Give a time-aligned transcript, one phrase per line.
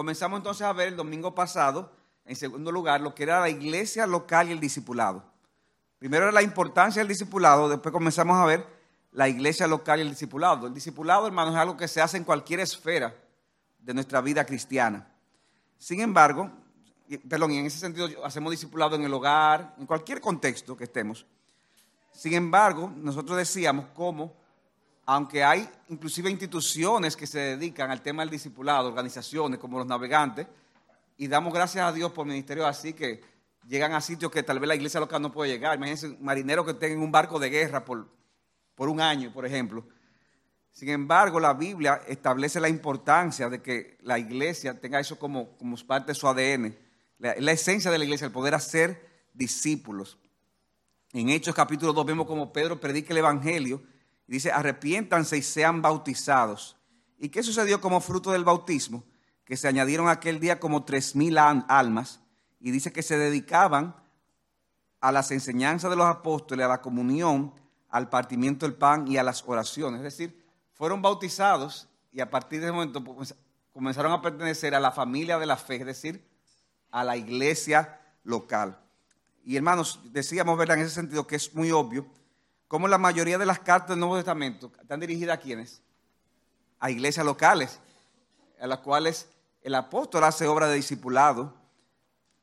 [0.00, 1.92] comenzamos entonces a ver el domingo pasado,
[2.24, 5.22] en segundo lugar, lo que era la iglesia local y el discipulado.
[5.98, 8.66] Primero era la importancia del discipulado, después comenzamos a ver
[9.12, 10.66] la iglesia local y el discipulado.
[10.66, 13.14] El discipulado, hermanos, es algo que se hace en cualquier esfera
[13.78, 15.06] de nuestra vida cristiana.
[15.76, 16.50] Sin embargo,
[17.28, 21.26] perdón, y en ese sentido hacemos discipulado en el hogar, en cualquier contexto que estemos.
[22.10, 24.34] Sin embargo, nosotros decíamos cómo,
[25.12, 30.46] aunque hay inclusive instituciones que se dedican al tema del discipulado, organizaciones como los navegantes,
[31.16, 33.20] y damos gracias a Dios por ministerios así que
[33.66, 35.76] llegan a sitios que tal vez la iglesia local no puede llegar.
[35.76, 38.06] Imagínense marineros que estén en un barco de guerra por,
[38.76, 39.84] por un año, por ejemplo.
[40.70, 45.76] Sin embargo, la Biblia establece la importancia de que la iglesia tenga eso como, como
[45.88, 46.78] parte de su ADN.
[47.18, 50.18] La, esencia de la iglesia, el poder hacer discípulos.
[51.12, 53.82] En Hechos capítulo 2 vemos como Pedro predica el Evangelio
[54.34, 56.76] dice, arrepiéntanse y sean bautizados.
[57.18, 59.04] ¿Y qué sucedió como fruto del bautismo?
[59.44, 62.20] Que se añadieron aquel día como tres mil almas
[62.60, 63.96] y dice que se dedicaban
[65.00, 67.52] a las enseñanzas de los apóstoles, a la comunión,
[67.88, 69.98] al partimiento del pan y a las oraciones.
[69.98, 73.34] Es decir, fueron bautizados y a partir de ese momento pues,
[73.72, 76.24] comenzaron a pertenecer a la familia de la fe, es decir,
[76.90, 78.78] a la iglesia local.
[79.44, 80.78] Y hermanos, decíamos, ¿verdad?
[80.78, 82.06] En ese sentido que es muy obvio,
[82.70, 85.82] como la mayoría de las cartas del Nuevo Testamento están dirigidas a quiénes?
[86.78, 87.80] A iglesias locales,
[88.60, 89.28] a las cuales
[89.62, 91.52] el apóstol hace obra de discipulado,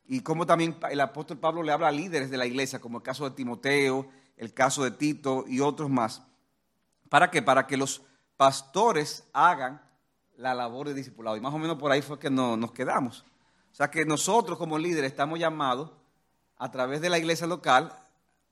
[0.05, 3.05] y como también el apóstol Pablo le habla a líderes de la iglesia, como el
[3.05, 6.22] caso de Timoteo, el caso de Tito y otros más.
[7.08, 7.42] ¿Para qué?
[7.42, 8.02] Para que los
[8.36, 9.81] pastores hagan
[10.36, 11.38] la labor de discipulado.
[11.38, 13.23] Y más o menos por ahí fue que nos quedamos.
[13.72, 15.89] O sea que nosotros como líderes estamos llamados
[16.58, 17.98] a través de la iglesia local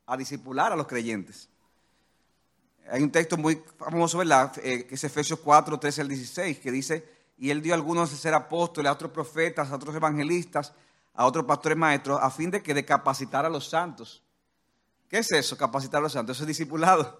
[0.06, 1.50] a discipular a los creyentes.
[2.89, 4.53] Hay un texto muy famoso, ¿verdad?
[4.64, 8.11] Eh, que es Efesios 4, 13 al 16, que dice, y él dio a algunos
[8.11, 10.73] de ser apóstoles, a otros profetas, a otros evangelistas,
[11.13, 14.23] a otros pastores maestros, a fin de que de capacitar a los santos.
[15.09, 16.38] ¿Qué es eso, capacitar a los santos?
[16.38, 17.19] Eso es discipulado.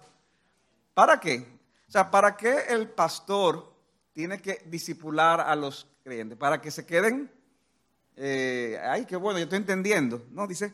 [0.94, 1.46] ¿Para qué?
[1.88, 3.72] O sea, ¿para qué el pastor
[4.12, 6.38] tiene que discipular a los creyentes?
[6.38, 7.30] Para que se queden,
[8.16, 10.24] eh, ay, qué bueno, yo estoy entendiendo.
[10.30, 10.72] No, dice,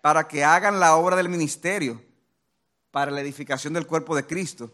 [0.00, 2.02] para que hagan la obra del ministerio,
[2.90, 4.70] para la edificación del cuerpo de Cristo.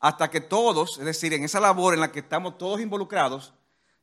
[0.00, 3.54] Hasta que todos, es decir, en esa labor en la que estamos todos involucrados,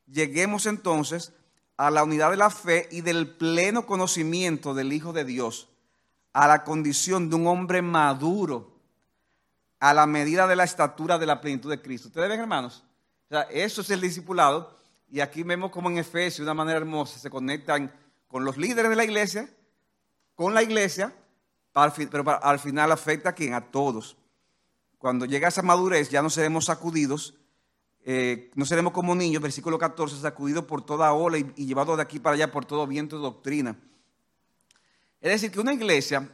[0.08, 1.34] lleguemos entonces
[1.78, 5.70] a la unidad de la fe y del pleno conocimiento del Hijo de Dios,
[6.34, 8.72] a la condición de un hombre maduro,
[9.80, 12.08] a la medida de la estatura de la plenitud de Cristo.
[12.08, 12.84] ¿Ustedes ven, hermanos?
[13.30, 14.76] O eso es el discipulado.
[15.10, 17.94] Y aquí vemos como en Efesios, de una manera hermosa, se conectan
[18.28, 19.50] con los líderes de la iglesia,
[20.36, 21.14] con la iglesia,
[21.74, 23.54] pero al final afecta a quién?
[23.54, 24.18] A todos.
[24.98, 27.36] Cuando llega esa madurez, ya no seremos sacudidos
[28.04, 32.04] eh, no seremos como niños, versículo 14, sacudidos por toda ola y, y llevados de
[32.04, 33.76] aquí para allá por todo viento de doctrina.
[35.20, 36.28] Es decir, que una iglesia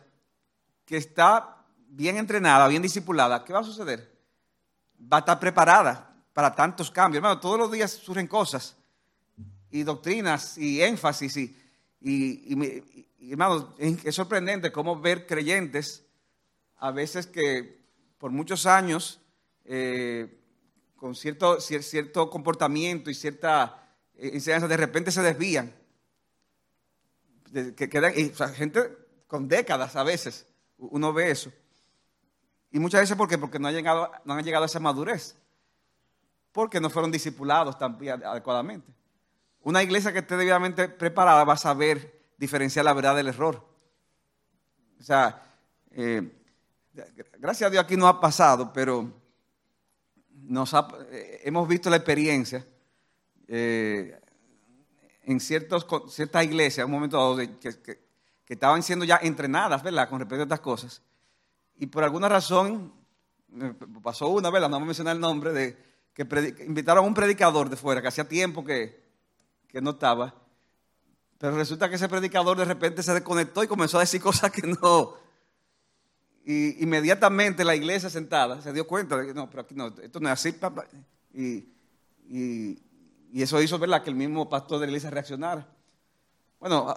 [0.85, 4.17] que está bien entrenada, bien discipulada, ¿qué va a suceder?
[5.01, 7.17] Va a estar preparada para tantos cambios.
[7.17, 8.77] Hermano, todos los días surgen cosas
[9.69, 11.35] y doctrinas y énfasis.
[11.99, 16.05] Y, hermano, es sorprendente cómo ver creyentes
[16.77, 17.83] a veces que
[18.17, 19.19] por muchos años
[19.65, 20.37] eh,
[20.95, 25.73] con cierto, cierto comportamiento y cierta eh, enseñanza, de repente se desvían.
[27.53, 28.13] Que quedan,
[28.53, 28.81] gente
[29.27, 30.47] con décadas a veces,
[30.77, 31.51] uno ve eso.
[32.71, 33.37] Y muchas veces, ¿por qué?
[33.37, 35.35] Porque no han llegado, no han llegado a esa madurez.
[36.51, 38.91] Porque no fueron discipulados también adecuadamente.
[39.61, 43.65] Una iglesia que esté debidamente preparada va a saber diferenciar la verdad del error.
[44.99, 45.43] O sea,
[45.91, 46.31] eh,
[47.39, 49.11] gracias a Dios aquí no ha pasado, pero
[51.11, 52.65] eh, hemos visto la experiencia
[53.47, 54.19] eh,
[55.23, 55.85] en ciertas
[56.43, 58.07] iglesias, un momento dado, que,
[58.47, 61.01] estaban siendo ya entrenadas, ¿verdad?, con respecto a estas cosas.
[61.75, 62.93] Y por alguna razón,
[64.01, 65.77] pasó una, ¿verdad?, no vamos a mencionar el nombre, de
[66.13, 66.23] que
[66.65, 69.03] invitaron a un predicador de fuera, que hacía tiempo que,
[69.67, 70.33] que no estaba.
[71.37, 74.65] Pero resulta que ese predicador de repente se desconectó y comenzó a decir cosas que
[74.65, 75.15] no,
[76.49, 80.21] y inmediatamente la iglesia sentada se dio cuenta de que no, pero aquí no, esto
[80.21, 80.85] no es así, papá.
[81.33, 81.67] Y,
[83.33, 84.01] eso hizo ¿verdad?
[84.01, 85.67] que el mismo pastor de la iglesia reaccionara.
[86.57, 86.95] Bueno,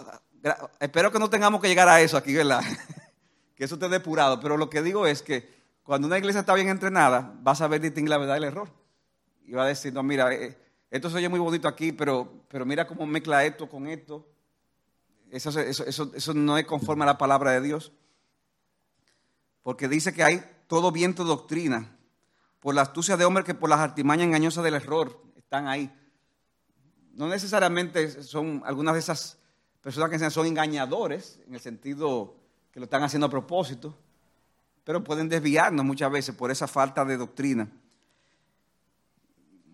[0.79, 2.63] espero que no tengamos que llegar a eso aquí, ¿verdad?
[3.57, 4.39] que eso esté depurado.
[4.39, 5.53] Pero lo que digo es que
[5.83, 8.71] cuando una iglesia está bien entrenada, va a saber distinguir la verdad del error.
[9.45, 10.57] Y va a decir, no, mira, eh,
[10.91, 14.27] esto se oye muy bonito aquí, pero, pero mira cómo mezcla esto con esto.
[15.31, 17.93] Eso, eso, eso, no es conforme a la palabra de Dios
[19.63, 21.97] porque dice que hay todo viento de doctrina,
[22.61, 25.91] por la astucia de hombre que por las artimañas engañosas del error están ahí.
[27.13, 29.39] no necesariamente son algunas de esas
[29.81, 32.37] personas que son engañadores, en el sentido
[32.71, 33.97] que lo están haciendo a propósito,
[34.85, 37.69] pero pueden desviarnos muchas veces por esa falta de doctrina.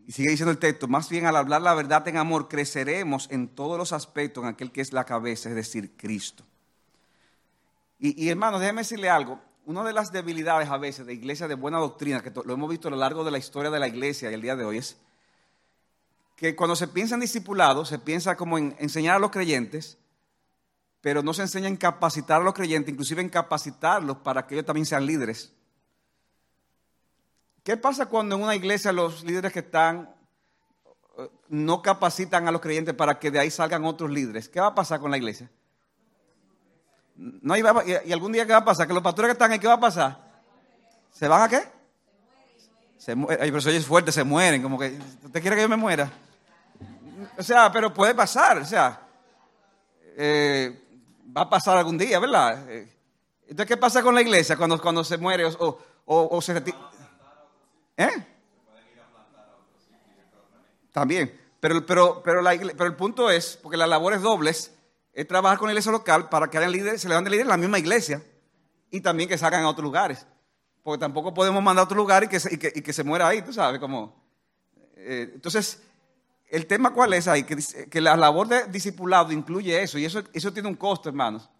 [0.06, 3.48] Y sigue diciendo el texto, más bien al hablar la verdad en amor, creceremos en
[3.48, 6.44] todos los aspectos en aquel que es la cabeza, es decir, Cristo.
[7.98, 9.40] Y, y hermanos, déjeme decirle algo.
[9.64, 12.86] Una de las debilidades a veces de iglesias de buena doctrina, que lo hemos visto
[12.86, 14.96] a lo largo de la historia de la iglesia y el día de hoy, es
[16.36, 19.98] que cuando se piensa en discipulado, se piensa como en enseñar a los creyentes,
[21.00, 24.66] pero no se enseña en capacitar a los creyentes, inclusive en capacitarlos para que ellos
[24.66, 25.52] también sean líderes.
[27.66, 30.08] ¿Qué pasa cuando en una iglesia los líderes que están
[31.18, 34.48] eh, no capacitan a los creyentes para que de ahí salgan otros líderes?
[34.48, 35.50] ¿Qué va a pasar con la iglesia?
[37.16, 38.86] No, y, algún día qué va a pasar?
[38.86, 40.16] Que los pastores que están ahí, ¿qué va a pasar?
[41.10, 41.64] ¿Se van a qué?
[42.98, 43.42] Se mueren.
[43.42, 44.62] Ay, pero es fuerte, se mueren.
[44.62, 46.08] Como que, ¿usted quiere que yo me muera?
[47.36, 49.08] O sea, pero puede pasar, o sea,
[50.16, 51.02] eh,
[51.36, 52.70] va a pasar algún día, ¿verdad?
[52.70, 52.96] Eh,
[53.48, 56.78] entonces, ¿qué pasa con la iglesia cuando, cuando se muere o, o, se retira?
[57.96, 58.08] ¿Eh?
[60.92, 64.74] También, pero, pero, pero, la, pero el punto es, porque las labores dobles
[65.12, 67.56] es trabajar con la iglesia local para que hayan líderes, se levanten líderes en la
[67.56, 68.22] misma iglesia
[68.90, 70.26] y también que salgan a otros lugares.
[70.82, 73.42] Porque tampoco podemos mandar a otro lugar y que se, y que, se muera ahí,
[73.42, 74.24] tú sabes, como...
[74.96, 75.82] Eh, entonces,
[76.48, 77.56] el tema cuál es ahí, que,
[77.90, 81.50] que, la labor de discipulado incluye eso, y eso, eso tiene un costo, hermanos,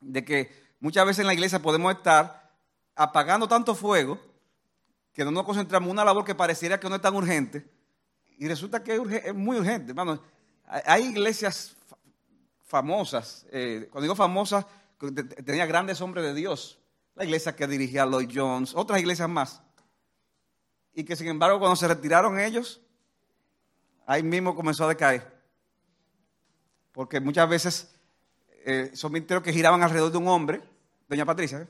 [0.00, 2.50] de que muchas veces en la iglesia podemos estar
[2.96, 4.18] apagando tanto fuego
[5.12, 7.68] que no nos concentramos en una labor que pareciera que no es tan urgente,
[8.38, 8.94] y resulta que
[9.24, 10.20] es, muy urgente, hermanos.
[10.66, 11.76] Hay iglesias
[12.64, 14.64] famosas, eh, cuando digo famosas,
[15.44, 16.78] tenía grandes hombres de Dios,
[17.14, 19.62] la iglesia que dirigía Lloyd Jones, otras iglesias más,
[20.94, 22.80] y que sin embargo cuando se retiraron ellos,
[24.06, 25.42] ahí mismo comenzó a decaer.
[26.92, 27.94] Porque muchas veces
[28.64, 30.62] eh, son ministerios que giraban alrededor de un hombre.
[31.08, 31.62] Doña Patricia.
[31.62, 31.66] ¿eh?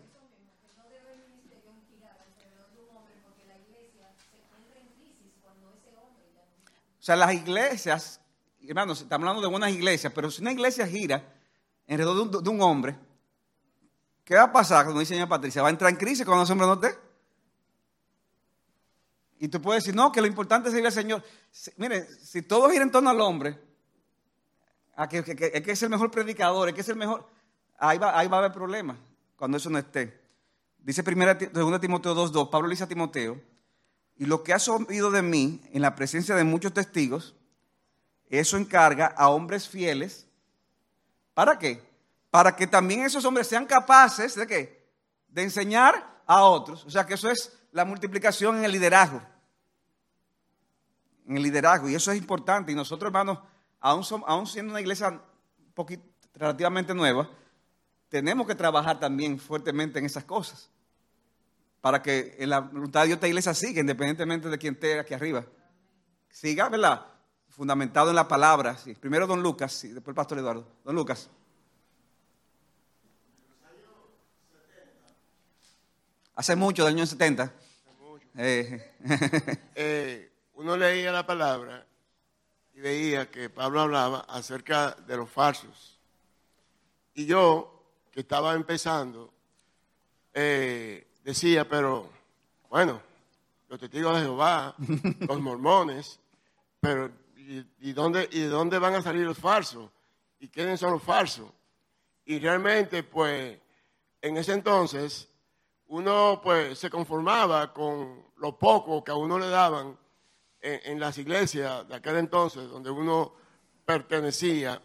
[7.03, 8.21] O sea, las iglesias,
[8.61, 11.35] hermanos, estamos hablando de buenas iglesias, pero si una iglesia gira
[11.89, 12.97] alrededor de un, de un hombre,
[14.25, 14.87] ¿qué va a pasar?
[14.87, 16.97] Como dice doña Patricia, va a entrar en crisis cuando ese hombre no esté.
[19.41, 21.25] Y tú puedes decir, no, que lo importante es servir al Señor.
[21.77, 23.59] mire, si todo gira en torno al hombre,
[24.95, 27.27] a que, que, es el mejor predicador, es que es el mejor,
[27.79, 28.97] ahí va, ahí va a haber problemas
[29.35, 30.21] cuando eso no esté.
[30.79, 33.41] Dice 2 Timoteo 2.2, Pablo le dice a Timoteo,
[34.23, 37.35] y lo que has oído de mí en la presencia de muchos testigos,
[38.31, 40.29] eso encarga a hombres fieles.
[41.35, 41.83] ¿Para qué?
[42.31, 44.87] Para que también esos hombres sean capaces de qué?
[45.27, 46.85] De enseñar a otros.
[46.85, 49.21] O sea que eso es la multiplicación en el liderazgo
[51.27, 51.89] en el liderazgo.
[51.89, 52.73] Y eso es importante.
[52.73, 53.39] Y nosotros, hermanos,
[53.81, 55.21] aún, siendo una iglesia
[55.75, 56.05] poquito,
[56.35, 57.29] relativamente nueva,
[58.09, 60.71] tenemos que trabajar también fuertemente en esas cosas.
[61.83, 65.45] Para que la voluntad de Dios esta iglesia siga, independientemente de quien esté aquí arriba.
[66.31, 67.07] Siga, ¿verdad?
[67.51, 68.79] Fundamentado en la palabra.
[68.99, 70.67] Primero don Lucas y después el pastor Eduardo.
[70.83, 71.29] Don Lucas.
[76.35, 77.53] Hace mucho, del año 70.
[78.39, 78.95] Eh.
[79.75, 81.85] eh uno leía la palabra
[82.75, 85.99] y veía que Pablo hablaba acerca de los falsos.
[87.15, 89.33] Y yo, que estaba empezando,
[90.33, 92.09] eh, decía, pero
[92.69, 93.01] bueno,
[93.69, 94.75] los testigos de Jehová,
[95.21, 96.21] los mormones,
[96.81, 99.91] pero ¿y, dónde, ¿y dónde van a salir los falsos?
[100.41, 101.51] ¿Y quiénes son los falsos?
[102.25, 103.59] Y realmente, pues,
[104.21, 105.29] en ese entonces,
[105.89, 109.99] uno pues se conformaba con lo poco que a uno le daban
[110.61, 113.35] en, las iglesias de aquel entonces, donde uno
[113.85, 114.81] pertenecía,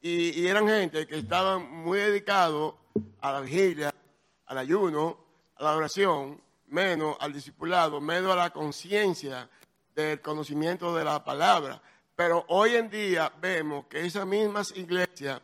[0.00, 2.74] y, eran gente que estaban muy dedicados
[3.20, 3.94] a la vigilia,
[4.46, 5.23] al ayuno,
[5.56, 9.48] a la oración, menos al discipulado, menos a la conciencia
[9.94, 11.80] del conocimiento de la palabra.
[12.16, 15.40] Pero hoy en día vemos que esas mismas iglesias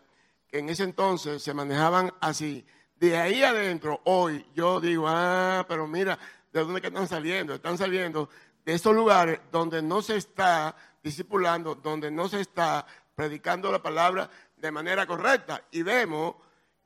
[0.49, 5.87] que en ese entonces se manejaban así, de ahí adentro, hoy yo digo, ah, pero
[5.87, 6.19] mira,
[6.53, 7.55] ¿de dónde están saliendo?
[7.55, 8.29] Están saliendo
[8.65, 14.29] de estos lugares donde no se está discipulando, donde no se está predicando la palabra
[14.55, 15.65] de manera correcta.
[15.71, 16.35] Y vemos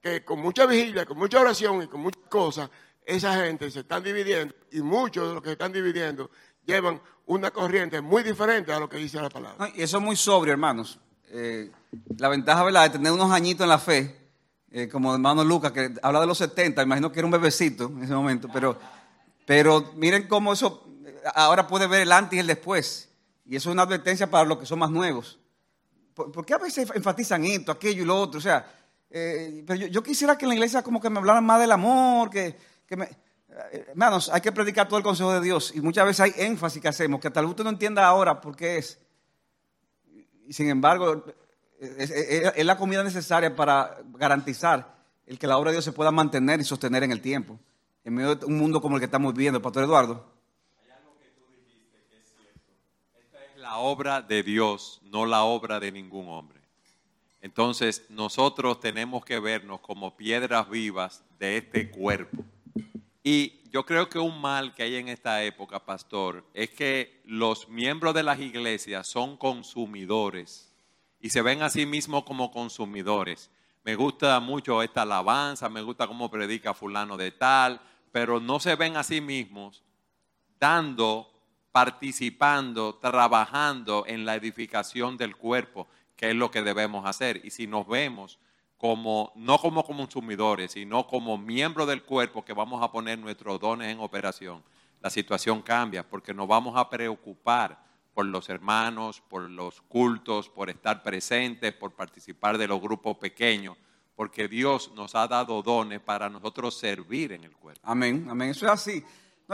[0.00, 2.70] que con mucha vigilia, con mucha oración y con muchas cosas,
[3.04, 6.30] esa gente se están dividiendo y muchos de los que se están dividiendo
[6.64, 9.70] llevan una corriente muy diferente a lo que dice la palabra.
[9.74, 10.98] Y eso es muy sobrio, hermanos.
[11.28, 11.70] Eh,
[12.18, 12.84] la ventaja ¿verdad?
[12.84, 14.16] de tener unos añitos en la fe,
[14.70, 18.02] eh, como hermano Lucas, que habla de los 70, imagino que era un bebecito en
[18.02, 18.78] ese momento, pero,
[19.46, 20.86] pero miren cómo eso
[21.34, 23.08] ahora puede ver el antes y el después.
[23.46, 25.38] Y eso es una advertencia para los que son más nuevos.
[26.14, 28.38] ¿Por, qué a veces enfatizan esto, aquello y lo otro?
[28.38, 28.64] O sea,
[29.10, 32.30] eh, pero yo, quisiera que en la iglesia como que me hablaran más del amor,
[32.30, 32.56] que,
[32.90, 33.04] me...
[33.04, 36.82] Eh, hermanos, hay que predicar todo el consejo de Dios y muchas veces hay énfasis
[36.82, 38.98] que hacemos, que tal vez usted no entienda ahora por qué es.
[40.46, 41.24] Y sin embargo,
[41.78, 44.94] es, la comida necesaria para garantizar
[45.26, 47.58] el que la obra de Dios se pueda mantener y sostener en el tiempo,
[48.04, 49.62] en medio de un mundo como el que estamos viviendo.
[49.62, 50.26] Pastor Eduardo.
[50.82, 51.30] Que que.
[53.20, 56.60] Esta es la obra de Dios, no la obra de ningún hombre.
[57.40, 62.44] Entonces nosotros tenemos que vernos como piedras vivas de este cuerpo.
[63.26, 67.70] Y yo creo que un mal que hay en esta época, pastor, es que los
[67.70, 70.70] miembros de las iglesias son consumidores
[71.20, 73.50] y se ven a sí mismos como consumidores.
[73.82, 77.80] Me gusta mucho esta alabanza, me gusta cómo predica fulano de tal,
[78.12, 79.82] pero no se ven a sí mismos
[80.60, 81.32] dando,
[81.72, 87.40] participando, trabajando en la edificación del cuerpo, que es lo que debemos hacer.
[87.42, 88.38] Y si nos vemos
[88.78, 93.92] como, no como consumidores, sino como miembros del cuerpo que vamos a poner nuestros dones
[93.92, 94.62] en operación,
[95.00, 97.82] la situación cambia porque nos vamos a preocupar
[98.14, 103.76] por los hermanos, por los cultos, por estar presentes, por participar de los grupos pequeños,
[104.14, 107.80] porque Dios nos ha dado dones para nosotros servir en el cuerpo.
[107.84, 109.04] Amén, amén, eso es así.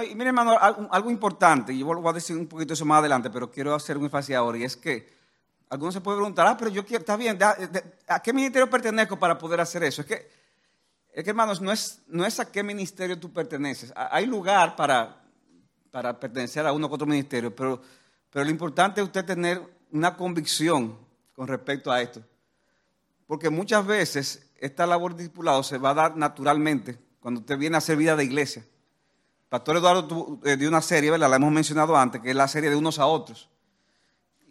[0.09, 3.31] y mire, hermano, algo, importante, y yo voy a decir un poquito eso más adelante,
[3.31, 5.20] pero quiero hacer un énfasis ahora, y es que
[5.71, 7.39] algunos se pueden preguntar, ah, pero yo quiero, está bien,
[8.09, 10.03] ¿a qué ministerio pertenezco para poder hacer eso?
[10.03, 10.31] Es que,
[11.13, 13.93] es que hermanos, no es, no es a qué ministerio tú perteneces.
[13.97, 15.23] Hay lugar para,
[15.91, 17.81] para pertenecer a uno u otro ministerio, pero
[18.31, 19.61] pero lo importante es usted tener
[19.91, 20.97] una convicción
[21.35, 22.23] con respecto a esto.
[23.27, 27.77] Porque muchas veces esta labor de discipulado se va a dar naturalmente cuando usted viene
[27.77, 28.65] a hacer vida de iglesia.
[29.49, 31.29] Pastor Eduardo eh, dio una serie, ¿verdad?
[31.29, 33.49] la hemos mencionado antes, que es la serie de unos a otros.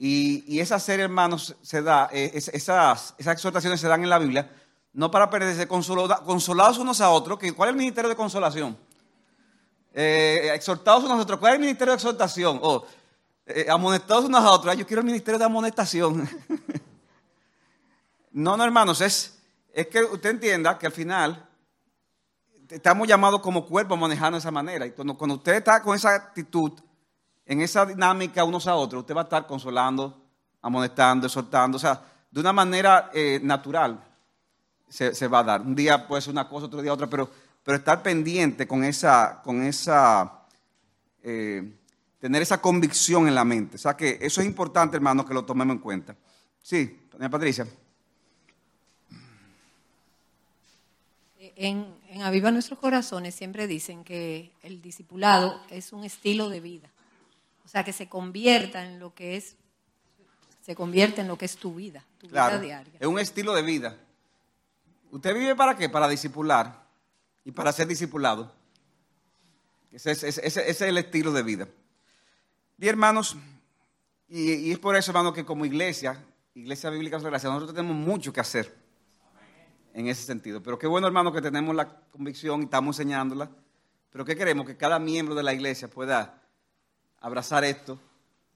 [0.01, 4.49] Y, esa serie, hermanos, se da, eh, esas, exhortaciones se dan en la Biblia,
[4.93, 8.77] no para perderse consolados unos a otros, que, ¿cuál es el ministerio de consolación?
[9.93, 12.59] Eh, exhortados unos a otros, ¿cuál es el ministerio de exhortación?
[12.63, 12.85] O
[13.45, 14.77] eh, amonestados unos a otros.
[14.77, 16.29] yo quiero el ministerio de amonestación.
[18.31, 19.37] no, no, hermanos, es,
[19.73, 21.45] es que usted entienda que al final
[22.69, 24.85] estamos llamados como cuerpo a manejar de esa manera.
[24.85, 26.73] Y cuando, usted está con esa actitud,
[27.49, 30.15] en esa dinámica unos a otros, usted va a estar consolando,
[30.61, 33.99] amonestando, exhortando, o sea, de una manera eh, natural
[34.87, 35.61] se, va a dar.
[35.61, 37.27] Un día puede ser una cosa, otro día otra, pero,
[37.63, 40.43] pero estar pendiente con esa, con esa
[41.23, 41.73] eh,
[42.19, 43.77] tener esa convicción en la mente.
[43.77, 46.15] O sea que eso es importante, hermano, que lo tomemos en cuenta.
[46.61, 47.65] Sí, doña Patricia.
[51.55, 56.89] En, en Aviva Nuestros Corazones siempre dicen que el discipulado es un estilo de vida.
[57.65, 59.55] O sea, que se convierta en lo que es,
[60.61, 62.93] se convierte en lo que es tu vida, tu vida diaria.
[62.99, 63.97] Es un estilo de vida.
[65.11, 65.89] ¿Usted vive para qué?
[65.89, 66.83] Para discipular
[67.45, 68.51] y para ser discipulado.
[69.91, 71.67] ese es el estilo de vida.
[72.77, 73.35] Bien, hermanos,
[74.29, 76.23] y, es por eso, hermanos, que como iglesia,
[76.53, 78.73] Iglesia Bíblica de Gracia, nosotros tenemos mucho que hacer
[79.93, 80.61] en ese sentido.
[80.61, 83.49] Pero qué bueno, hermano, que tenemos la convicción y estamos enseñándola.
[84.11, 84.67] Pero ¿qué queremos?
[84.67, 86.38] Que cada miembro de la iglesia pueda
[87.21, 87.99] abrazar esto.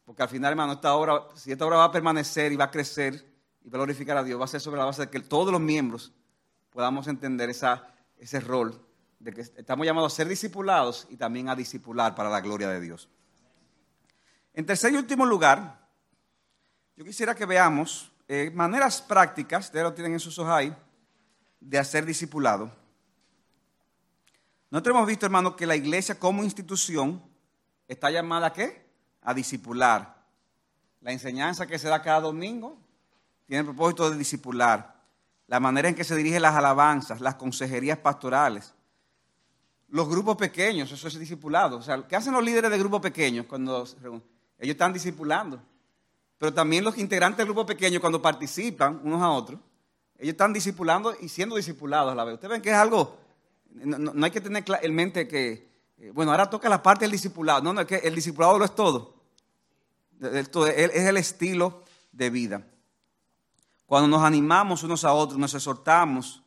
[0.05, 2.71] Porque al final, hermano, esta obra, si esta obra va a permanecer y va a
[2.71, 3.25] crecer
[3.63, 5.51] y va a glorificar a Dios, va a ser sobre la base de que todos
[5.51, 6.11] los miembros
[6.71, 8.79] podamos entender esa, ese rol
[9.19, 12.81] de que estamos llamados a ser discipulados y también a discipular para la gloria de
[12.81, 13.07] Dios.
[14.53, 15.79] En tercer y último lugar,
[16.97, 20.75] yo quisiera que veamos eh, maneras prácticas, ustedes lo tienen en sus ojos ahí,
[21.59, 22.69] de hacer discipulado.
[24.69, 27.23] Nosotros hemos visto, hermano, que la iglesia como institución
[27.93, 28.85] está llamada a qué?
[29.21, 30.23] A discipular.
[31.01, 32.77] La enseñanza que se da cada domingo
[33.45, 35.01] tiene el propósito de discipular.
[35.47, 38.73] La manera en que se dirigen las alabanzas, las consejerías pastorales,
[39.89, 41.77] los grupos pequeños, eso es discipulado.
[41.77, 43.97] O sea, ¿qué hacen los líderes de grupos pequeños cuando se?
[44.07, 45.61] Ellos están discipulando.
[46.37, 49.59] Pero también los integrantes del grupo pequeño, cuando participan unos a otros,
[50.17, 52.35] ellos están discipulando y siendo discipulados a la vez.
[52.35, 53.17] Ustedes ven que es algo,
[53.71, 55.72] no, hay que tener en mente que,
[56.11, 57.61] bueno, ahora toca la parte del discipulado.
[57.61, 59.15] No, no, es que el discipulado lo es todo.
[60.21, 62.67] Es el estilo de vida.
[63.85, 66.41] Cuando nos animamos unos a otros, nos exhortamos,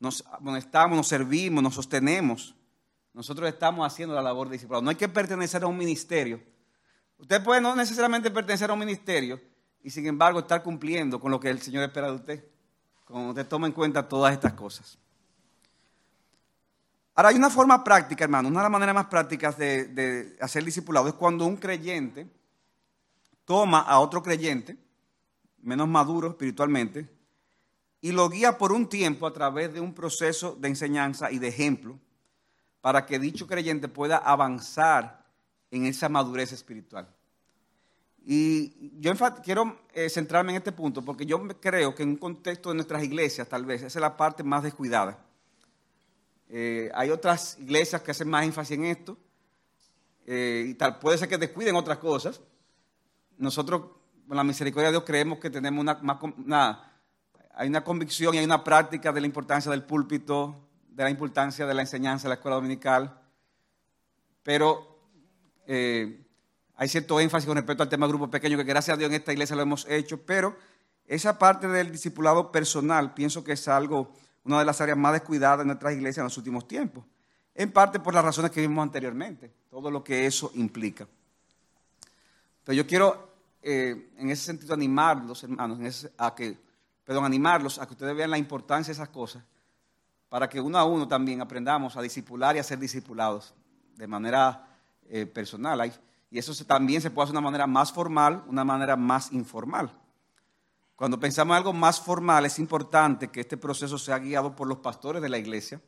[0.00, 2.54] nos amonestamos, nos servimos, nos sostenemos,
[3.12, 4.82] nosotros estamos haciendo la labor de discipulado.
[4.82, 6.40] No hay que pertenecer a un ministerio
[7.18, 9.40] Usted puede no necesariamente pertenecer a un ministerio
[9.82, 12.44] y sin embargo estar cumpliendo con lo que el Señor espera de usted,
[13.04, 14.98] cuando usted toma en cuenta todas estas cosas.
[17.18, 21.08] Ahora hay una forma práctica, hermano, una de las maneras más prácticas de, hacer discipulado
[21.08, 22.28] es cuando un creyente
[23.44, 24.76] toma a otro creyente,
[25.60, 27.08] menos maduro espiritualmente,
[28.00, 31.48] y lo guía por un tiempo a través de un proceso de enseñanza y de
[31.48, 31.98] ejemplo
[32.80, 35.26] para que dicho creyente pueda avanzar
[35.72, 37.12] en esa madurez espiritual.
[38.24, 42.68] Y yo quiero eh, centrarme en este punto porque yo creo que en un contexto
[42.68, 45.18] de nuestras iglesias, tal vez, esa es la parte más descuidada.
[46.48, 49.18] Eh, hay otras iglesias que hacen más énfasis en esto
[50.26, 52.40] eh, y tal, puede ser que descuiden otras cosas.
[53.36, 53.82] Nosotros,
[54.26, 56.92] con la misericordia de Dios, creemos que tenemos una,
[57.54, 61.66] hay una convicción y hay una práctica de la importancia del púlpito, de la importancia
[61.66, 63.20] de la enseñanza de la escuela dominical,
[64.42, 64.98] pero
[65.66, 66.24] eh,
[66.76, 69.16] hay cierto énfasis con respecto al tema del grupo pequeño, que gracias a Dios en
[69.16, 70.56] esta iglesia lo hemos hecho, pero
[71.06, 74.12] esa parte del discipulado personal pienso que es algo,
[74.48, 77.04] una de las áreas más descuidadas en nuestras iglesias en los últimos tiempos,
[77.54, 81.06] en parte por las razones que vimos anteriormente, todo lo que eso implica.
[82.64, 86.58] Pero yo quiero, eh, en ese sentido, animarlos, hermanos, a que,
[87.04, 89.42] perdón, animarlos a que ustedes vean la importancia de esas cosas
[90.28, 93.54] para que uno a uno también aprendamos a discipular y a ser discipulados
[93.96, 94.68] de manera
[95.08, 95.90] eh, personal.
[96.30, 99.90] Y eso también se puede hacer de una manera más formal, una manera más informal.
[100.98, 104.78] Cuando pensamos en algo más formal, es importante que este proceso sea guiado por los
[104.78, 105.80] pastores de la iglesia.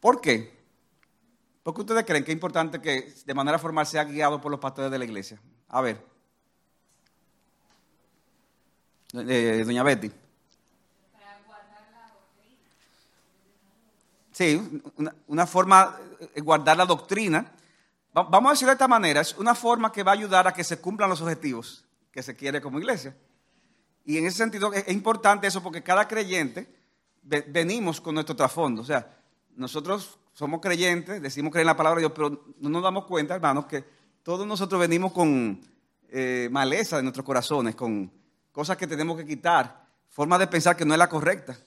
[0.00, 0.58] ¿Por qué?
[1.62, 4.58] ¿Por qué ustedes creen que es importante que de manera formal sea guiado por los
[4.58, 5.38] pastores de la iglesia?
[5.68, 6.02] A ver.
[9.12, 10.10] Eh, doña Betty.
[14.32, 14.82] Sí,
[15.26, 15.94] una, forma
[16.34, 17.52] de guardar la doctrina.
[18.14, 20.64] Vamos a decirlo de esta manera, es una forma que va a ayudar a que
[20.64, 23.14] se cumplan los objetivos que se quiere como iglesia.
[24.08, 26.66] Y en ese sentido es importante eso porque cada creyente
[27.22, 28.80] venimos con nuestro trasfondo.
[28.80, 29.06] O sea,
[29.54, 33.34] nosotros somos creyentes, decimos creer en la palabra de Dios, pero no nos damos cuenta,
[33.34, 33.84] hermanos, que
[34.22, 35.60] todos nosotros venimos con
[36.08, 38.10] eh, maleza de nuestros corazones, con
[38.50, 41.58] cosas que tenemos que quitar, formas de pensar que no es la correcta.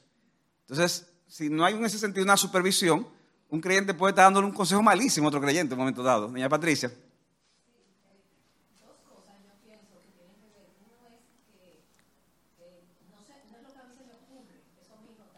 [0.62, 3.08] Entonces, si no hay en ese sentido una supervisión,
[3.50, 6.28] un creyente puede estar dándole un consejo malísimo a otro creyente en un momento dado.
[6.28, 6.90] Doña Patricia.
[6.90, 7.12] Uh -huh.
[8.72, 9.30] Yo te voy a dar todo lo que
[13.80, 14.64] a mí se me ocurre.
[14.74, 15.34] Y también porque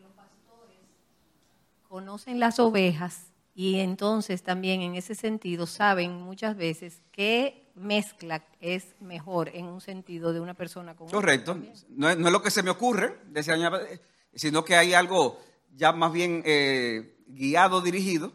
[0.00, 0.78] los pastores
[1.88, 8.94] conocen las ovejas y entonces también en ese sentido saben muchas veces qué mezcla es
[9.00, 11.54] mejor en un sentido de una persona con Correcto.
[11.54, 13.18] No es, no es, lo que se me ocurre,
[14.34, 15.38] sino que hay algo
[15.74, 18.32] ya más bien eh, guiado, dirigido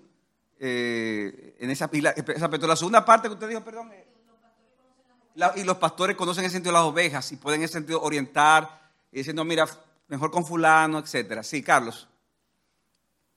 [0.59, 2.11] eh, en esa pila.
[2.11, 3.91] Esa, la segunda parte que usted dijo, perdón.
[3.93, 4.16] Eh,
[5.55, 8.91] y los pastores conocen el sentido de las ovejas y pueden en ese sentido orientar
[9.11, 9.67] y diciendo, mira,
[10.07, 11.43] mejor con fulano, etcétera.
[11.43, 12.07] Sí, Carlos.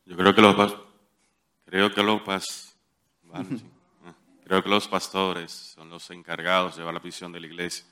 [0.06, 0.76] Yo creo que los
[1.66, 2.22] creo que los
[4.44, 7.84] Creo que los pastores son los encargados de llevar la visión de la iglesia.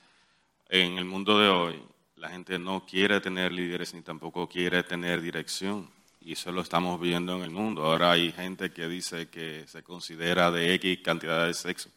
[0.68, 1.81] En el mundo de hoy,
[2.16, 5.88] la gente no quiere tener líderes ni tampoco quiere tener dirección.
[6.21, 7.85] Y eso lo estamos viendo en el mundo.
[7.85, 11.90] Ahora hay gente que dice que se considera de X cantidad de sexo.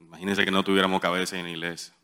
[0.00, 1.94] Imagínense que no tuviéramos cabeza en iglesia.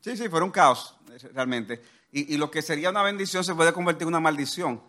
[0.00, 0.96] Sí, sí, fuera un caos,
[1.32, 1.82] realmente.
[2.10, 4.82] Y, lo que sería una bendición se puede convertir en una maldición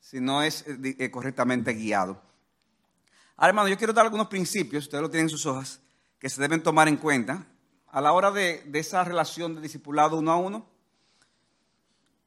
[0.00, 2.20] si no es eh, eh, correctamente guiado.
[3.36, 5.80] Ahora, hermano, yo quiero dar algunos principios, ustedes lo tienen en sus hojas,
[6.18, 7.46] que se deben tomar en cuenta
[7.94, 10.68] a la hora de, esa relación de discipulado uno a uno.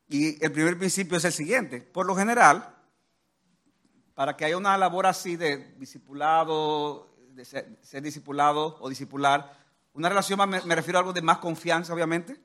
[0.07, 1.81] Y el primer principio es el siguiente.
[1.81, 2.73] Por lo general,
[4.15, 9.56] para que haya una labor así de discipulado, de ser, discipulado o discipular,
[9.93, 12.39] una relación, me, me, refiero a algo de más confianza, obviamente.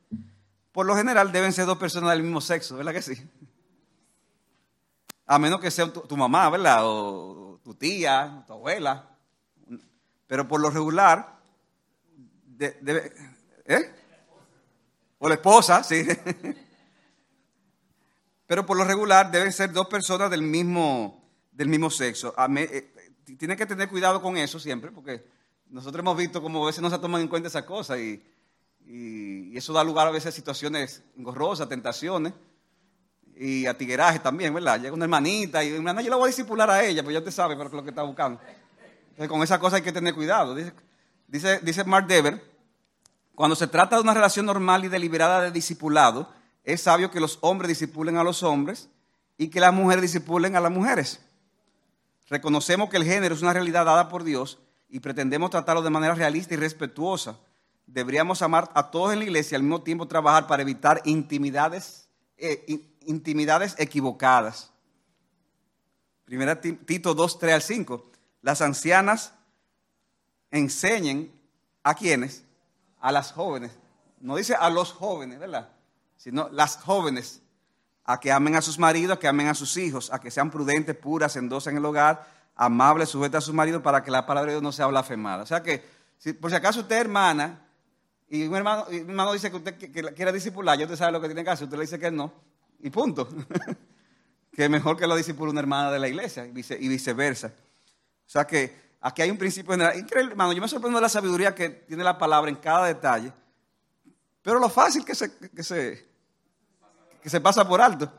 [0.71, 3.31] Por lo general deben ser dos personas del mismo sexo, ¿verdad que sí?
[5.27, 6.81] A menos que sea tu, mamá, ¿verdad?
[6.83, 9.09] O, tu tía, tu abuela,
[10.27, 11.39] pero por lo regular,
[12.45, 13.13] debe,
[13.65, 13.95] ¿eh?
[15.19, 16.05] O la esposa, sí.
[18.47, 22.35] Pero por lo regular deben ser dos personas del mismo, del mismo sexo.
[23.27, 25.25] Eh, tiene que tener cuidado con eso siempre, porque
[25.69, 28.23] nosotros hemos visto como a veces no se toman en cuenta esas cosas y,
[29.55, 32.33] eso da lugar a veces a situaciones engorrosas, tentaciones
[33.37, 34.81] y a tigueraje también, ¿verdad?
[34.81, 37.57] Llega una hermanita y yo la voy a disipular a ella, pues ya te sabe
[37.57, 38.41] pero lo que está buscando.
[39.11, 40.55] Entonces, con esa cosa hay que tener cuidado.
[40.55, 42.43] Dice, dice, Mark Dever,
[43.35, 46.29] cuando se trata de una relación normal y deliberada de discipulado,
[46.65, 48.89] es sabio que los hombres disipulen a los hombres
[49.39, 51.21] y que las mujeres disipulen a las mujeres.
[52.33, 56.15] Reconocemos que el género es una realidad dada por Dios y pretendemos tratarlo de manera
[56.15, 57.39] realista y respetuosa.
[57.87, 62.09] Deberíamos amar a todos en la iglesia y al mismo tiempo trabajar para evitar intimidades,
[62.39, 64.73] eh, intimidades equivocadas.
[66.25, 68.11] Primera Tito 2, 3 al 5.
[68.41, 69.35] las ancianas
[70.51, 71.31] enseñen
[71.83, 72.45] a quienes,
[72.99, 73.73] a las jóvenes,
[74.21, 75.69] no dice a los jóvenes, ¿verdad?
[76.17, 77.42] Sino las jóvenes,
[78.05, 80.51] a que amen a sus maridos, a que amen a sus hijos, a que sean
[80.51, 84.51] prudentes, puras, endosas en el hogar, amables, sujetas a sus maridos, para que la palabra
[84.51, 85.43] de Dios no sea blasfemada.
[85.43, 85.85] O sea que,
[86.41, 87.61] por si acaso usted hermana,
[88.29, 91.45] y un hermano, hermano dice que usted quiere discipular, ya usted sabe lo que tiene
[91.45, 92.33] que hacer, usted le dice que no,
[92.81, 93.29] y punto.
[94.53, 97.49] que mejor que lo disipule una hermana de la iglesia, y viceversa.
[98.27, 99.99] O sea que aquí hay un principio general.
[99.99, 103.33] Increíble, hermano, yo me sorprendo de la sabiduría que tiene la palabra en cada detalle,
[104.43, 106.07] pero lo fácil que se,
[107.23, 108.13] que se pasa por alto.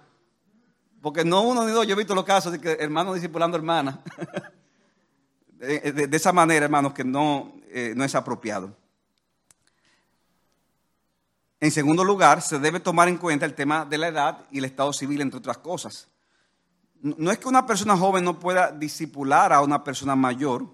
[1.01, 3.99] Porque no uno ni dos, yo he visto los casos de que hermanos discipulando hermanas.
[5.57, 8.75] de, esa manera, hermanos, que no, eh, no es apropiado.
[11.59, 14.65] En segundo lugar, se debe tomar en cuenta el tema de la edad y el
[14.65, 16.09] estado civil, entre otras cosas.
[17.01, 20.65] No es que una persona joven no pueda disipular a una persona mayor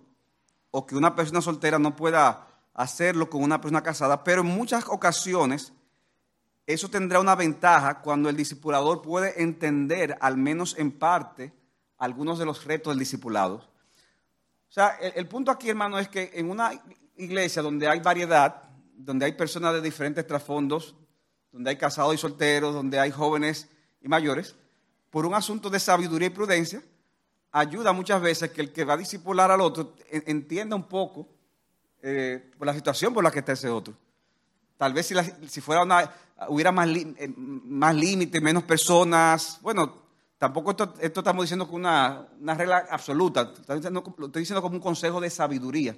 [0.72, 4.86] o que una persona soltera no pueda hacerlo con una persona casada, pero en muchas
[4.88, 5.74] ocasiones
[6.70, 11.52] eso tendrá una ventaja cuando el discipulador puede entender, al menos en parte,
[11.98, 13.56] algunos de los retos del discipulado.
[13.56, 16.72] O sea, el, punto aquí, hermano, es que en una
[17.18, 20.94] iglesia donde hay variedad, donde hay personas de diferentes trasfondos,
[21.52, 23.68] donde hay casados y solteros, donde hay jóvenes
[24.00, 24.56] y mayores,
[25.10, 26.84] por un asunto de sabiduría y prudencia,
[27.52, 31.28] ayuda muchas veces que el que va a discipular al otro entienda un poco
[32.04, 33.96] eh, por la situación por la que está ese otro.
[34.80, 35.12] Tal vez
[35.48, 36.10] si, fuera una,
[36.48, 39.94] hubiera más, eh, límites, menos personas, bueno,
[40.38, 45.30] tampoco esto, estamos diciendo como una, regla absoluta, lo estoy diciendo como un consejo de
[45.30, 45.96] sabiduría.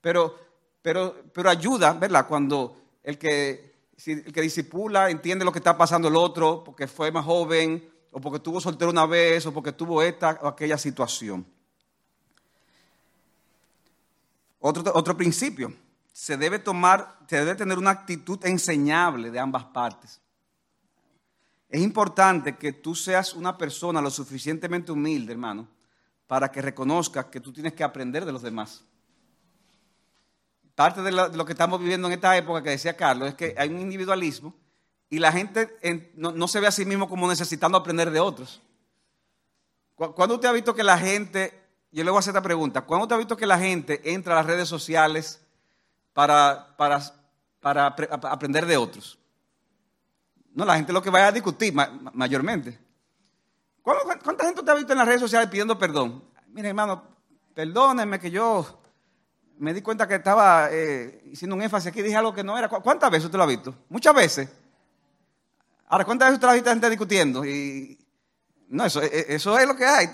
[0.00, 0.36] Pero,
[0.82, 2.28] pero, pero ayuda, ¿verdad?
[2.28, 7.10] Cuando el que, el que disipula entiende lo que está pasando el otro, porque fue
[7.10, 11.46] más joven, o porque tuvo soltero una vez, o porque tuvo esta o aquella situación.
[14.60, 15.72] Otro, otro principio,
[16.16, 20.18] se debe tomar, se debe tener una actitud enseñable de ambas partes.
[21.68, 25.68] Es importante que tú seas una persona lo suficientemente humilde, hermano,
[26.26, 28.82] para que reconozcas que tú tienes que aprender de los demás.
[30.74, 33.68] Parte de lo, que estamos viviendo en esta época que decía Carlos es que hay
[33.68, 34.54] un individualismo
[35.10, 35.76] y la gente
[36.14, 38.62] no, se ve a sí mismo como necesitando aprender de otros.
[39.94, 41.52] ¿Cuándo usted ha visto que la gente,
[41.92, 44.32] yo le voy a hacer esta pregunta, ¿cuándo usted ha visto que la gente entra
[44.32, 45.42] a las redes sociales
[46.16, 46.98] para, para,
[47.60, 47.94] para
[48.30, 49.18] aprender de otros?
[50.54, 52.78] No, la gente lo que va a discutir mayormente.
[53.82, 56.24] ¿Cuánta gente usted ha visto en las redes sociales pidiendo perdón?
[56.48, 57.02] Mire, hermano,
[57.54, 58.80] perdónenme que yo
[59.58, 62.70] me di cuenta que estaba eh, haciendo un énfasis aquí dije algo que no era.
[62.70, 63.74] ¿Cuántas veces usted lo ha visto?
[63.90, 64.48] Muchas veces.
[65.88, 67.44] Ahora, ¿cuántas veces usted la gente discutiendo?
[67.44, 67.98] Y
[68.68, 70.08] no, eso, e, e, eso es lo que hay.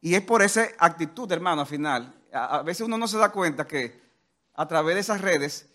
[0.00, 2.17] Y es por esa actitud, hermano, al final.
[2.32, 4.00] A, veces uno no se da cuenta que
[4.54, 5.66] a través de esas redes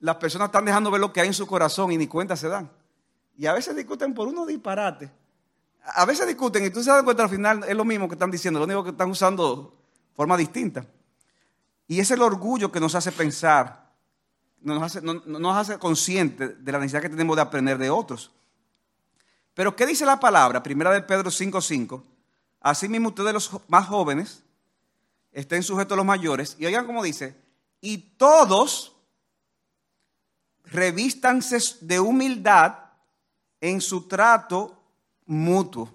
[0.00, 2.48] las personas están dejando ver lo que hay en su corazón y ni cuenta se
[2.48, 2.70] dan.
[3.36, 5.10] Y a veces discuten por uno disparate.
[5.94, 8.30] A veces discuten y tú se das cuenta al final es lo mismo que están
[8.30, 9.76] diciendo, lo único que están usando
[10.14, 10.84] forma distinta.
[11.86, 13.88] Y es el orgullo que nos hace pensar
[14.60, 18.30] nos hace, no, nos hace conscientes de la necesidad que tenemos de aprender de otros.
[19.54, 20.62] Pero ¿qué dice la palabra?
[20.62, 22.02] Primera de Pedro 5.5.
[22.60, 24.42] Asimismo ustedes los más jóvenes
[25.40, 26.56] estén sujetos a los mayores.
[26.58, 27.36] Y oigan cómo dice,
[27.80, 28.96] y todos
[30.64, 32.78] revístanse de humildad
[33.60, 34.82] en su trato
[35.26, 35.92] mutuo.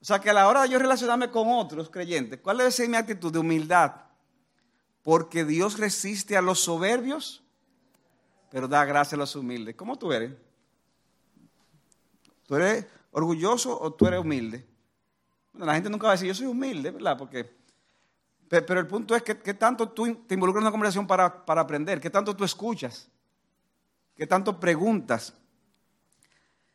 [0.00, 2.88] O sea que a la hora de yo relacionarme con otros creyentes, ¿cuál debe ser
[2.88, 3.94] mi actitud de humildad?
[5.02, 7.42] Porque Dios resiste a los soberbios
[8.52, 9.74] pero da gracia a los humildes.
[9.74, 10.30] ¿Cómo tú eres?
[12.46, 14.68] ¿Tú eres orgulloso o tú eres humilde?
[15.54, 17.16] la gente nunca va a decir, yo soy humilde, ¿verdad?
[17.16, 17.50] Porque,
[18.60, 21.62] pero el punto es que, ¿qué tanto tú te involucras en una conversación para, para
[21.62, 22.00] aprender?
[22.00, 23.08] ¿Qué tanto tú escuchas?
[24.14, 25.32] ¿Qué tanto preguntas?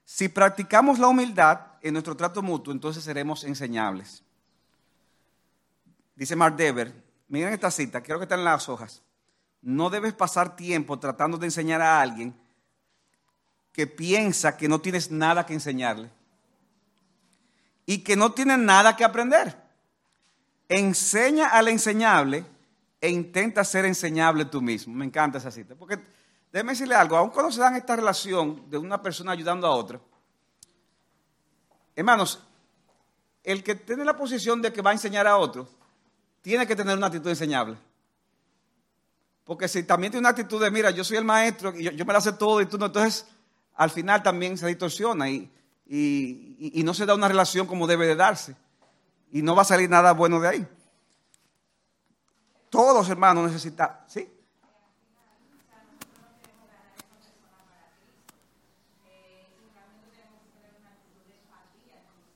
[0.03, 4.23] Si practicamos la humildad en nuestro trato mutuo, entonces seremos enseñables.
[6.15, 6.91] Dice Mark Dever,
[7.27, 9.03] miren esta cita, creo que está en las hojas
[9.61, 12.33] no debes pasar tiempo tratando de enseñar a alguien
[13.71, 16.09] que piensa que no tienes nada que enseñarle
[17.85, 19.66] y que no tiene nada que aprender.
[20.69, 22.45] Enseña al enseñable
[22.99, 24.93] e intenta ser enseñable tú mismo.
[24.93, 25.75] Me encanta esa cita.
[25.75, 25.99] Porque
[26.51, 29.99] déjeme decirle algo, aun cuando se dan esta relación de una persona ayudando a otra,
[31.95, 32.43] hermanos,
[33.43, 35.69] el que tiene la posición de que va a enseñar a otro,
[36.41, 37.77] tiene que tener una actitud enseñable.
[39.45, 42.11] Porque si también tiene una actitud de, mira, yo soy el maestro y yo, me
[42.11, 43.25] lo hace todo y tú no, entonces
[43.75, 45.49] al final también se distorsiona y,
[46.83, 48.57] no se da una relación como debe de darse.
[49.31, 50.67] Y no va a salir nada bueno de ahí.
[52.69, 54.29] Todos, hermanos, necesitan, ¿sí?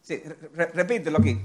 [0.01, 0.21] Sí,
[0.73, 1.39] repítelo aquí.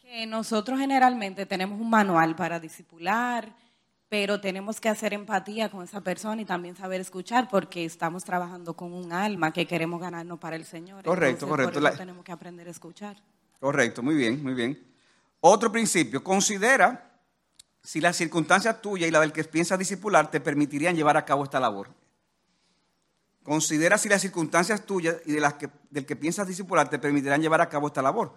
[0.00, 3.52] Que nosotros generalmente tenemos un manual para disipular,
[4.08, 8.74] pero tenemos que hacer empatía con esa persona y también saber escuchar porque estamos trabajando
[8.74, 11.04] con un alma que queremos ganarnos para el Señor.
[11.04, 11.80] Correcto, correcto.
[11.96, 13.16] tenemos que aprender a escuchar.
[13.60, 14.82] Correcto, muy bien, muy bien.
[15.40, 17.10] Otro principio, considera
[17.82, 21.44] si las circunstancias tuyas y la del que piensas discipular te permitirían llevar a cabo
[21.44, 21.88] esta labor.
[23.42, 27.40] Considera si las circunstancias tuyas y de las que, del que piensas discipular te permitirán
[27.40, 28.34] llevar a cabo esta labor.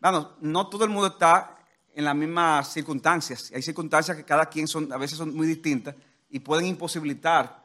[0.00, 1.56] Bueno, no todo el mundo está
[1.94, 3.50] en las mismas circunstancias.
[3.54, 5.94] Hay circunstancias que cada quien son, a veces son muy distintas
[6.30, 7.64] y pueden imposibilitar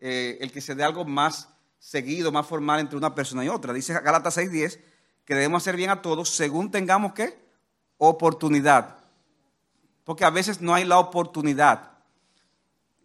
[0.00, 1.48] eh, el que se dé algo más
[1.78, 3.72] seguido, más formal entre una persona y otra.
[3.72, 4.80] Dice Gálatas 6.10
[5.28, 7.38] que debemos hacer bien a todos según tengamos que
[7.98, 8.96] oportunidad.
[10.02, 11.98] Porque a veces no hay la oportunidad.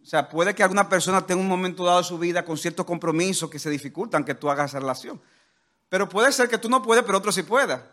[0.02, 2.86] O sea, puede que alguna persona tenga un momento dado de su vida con ciertos
[2.86, 5.20] compromisos que se dificultan que tú hagas esa relación.
[5.90, 7.92] Pero puede ser que tú no puedes, pero otro sí pueda.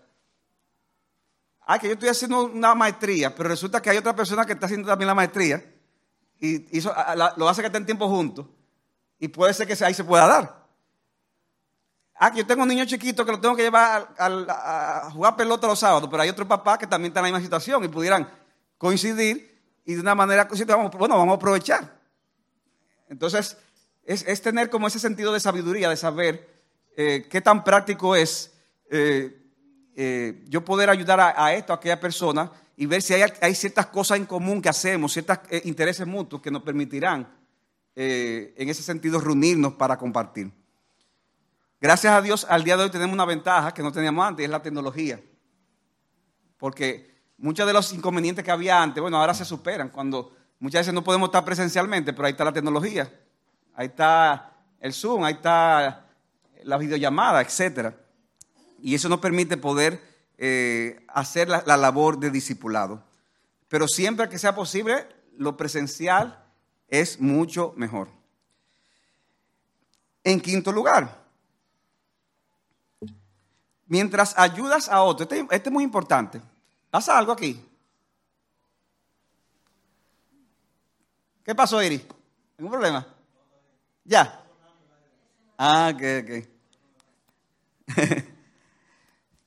[1.59, 4.67] Ah, que yo estoy haciendo una maestría, pero resulta que hay otra persona que está
[4.67, 5.61] haciendo también la maestría
[6.39, 6.79] y,
[7.35, 8.45] lo hace que estén tiempo juntos
[9.19, 10.60] y puede ser que ahí se pueda dar.
[12.23, 15.65] Ah, que yo tengo un niño chiquito que lo tengo que llevar a, jugar pelota
[15.65, 18.29] los sábados, pero hay otro papá que también está en la misma situación y pudieran
[18.77, 20.47] coincidir y de una manera
[20.99, 21.99] bueno, vamos a aprovechar.
[23.09, 23.57] Entonces,
[24.03, 26.47] es, tener como ese sentido de sabiduría, de saber
[26.95, 28.51] eh, qué tan práctico es
[28.91, 29.41] eh,
[29.95, 34.17] eh, yo poder ayudar a, esto, a aquella persona, y ver si hay, ciertas cosas
[34.17, 37.27] en común que hacemos, ciertos intereses mutuos que nos permitirán,
[37.95, 40.60] en ese sentido, reunirnos para compartir.
[41.81, 44.49] Gracias a Dios, al día de hoy tenemos una ventaja que no teníamos antes, es
[44.49, 45.19] la tecnología.
[46.57, 49.89] Porque muchos de los inconvenientes que había antes, bueno, ahora se superan.
[49.89, 53.11] Cuando Muchas veces no podemos estar presencialmente, pero ahí está la tecnología.
[53.73, 56.05] Ahí está el Zoom, ahí está
[56.61, 57.95] la videollamada, etc.
[58.79, 59.99] Y eso nos permite poder
[60.37, 63.03] eh, hacer la, la labor de discipulado.
[63.69, 66.45] Pero siempre que sea posible, lo presencial
[66.87, 68.09] es mucho mejor.
[70.23, 71.20] En quinto lugar,
[73.91, 76.41] mientras ayudas a otro, este, este, es muy importante.
[76.89, 77.61] ¿Pasa algo aquí?
[81.43, 82.01] ¿Qué pasó, Iris?
[82.57, 83.05] ¿Ningún problema?
[84.05, 84.45] ¿Ya?
[85.57, 86.29] Ah, ok, ok.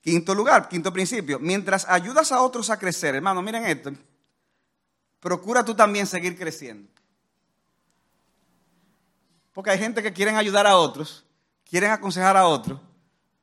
[0.02, 1.38] quinto lugar, quinto principio.
[1.38, 3.92] Mientras ayudas a otros a crecer, hermano, miren esto.
[5.20, 6.92] Procura tú también seguir creciendo.
[9.54, 11.24] Porque hay gente que quieren ayudar a otros,
[11.64, 12.78] quieren aconsejar a otros,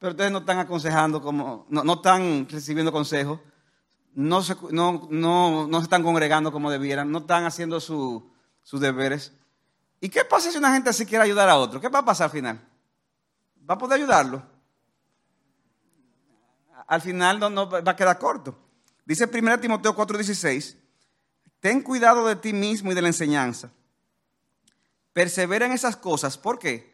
[0.02, 3.40] pero ustedes no están aconsejando como, no, no están recibiendo consejos,
[4.16, 8.28] no se, no, no, no se están congregando como debieran, no están haciendo su,
[8.64, 9.32] sus deberes.
[10.00, 11.80] ¿Y qué pasa si una gente así quiere ayudar a otro?
[11.80, 12.68] ¿Qué va a pasar al final?
[13.70, 14.42] ¿Va a poder ayudarlo?
[16.88, 18.58] Al final no, va a quedar corto.
[19.06, 20.78] Dice 1 Timoteo 4:16,
[21.60, 23.70] ten cuidado de ti mismo y de la enseñanza.
[25.14, 26.40] Persevera en esas cosas.
[26.40, 26.92] ¿Por qué?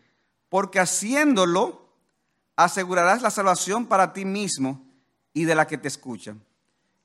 [0.50, 1.87] Porque haciéndolo
[2.58, 4.84] asegurarás la salvación para ti mismo
[5.32, 6.43] y de la que te escuchan.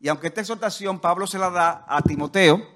[0.01, 2.67] Y aunque esta exhortación Pablo se la da a Timoteo,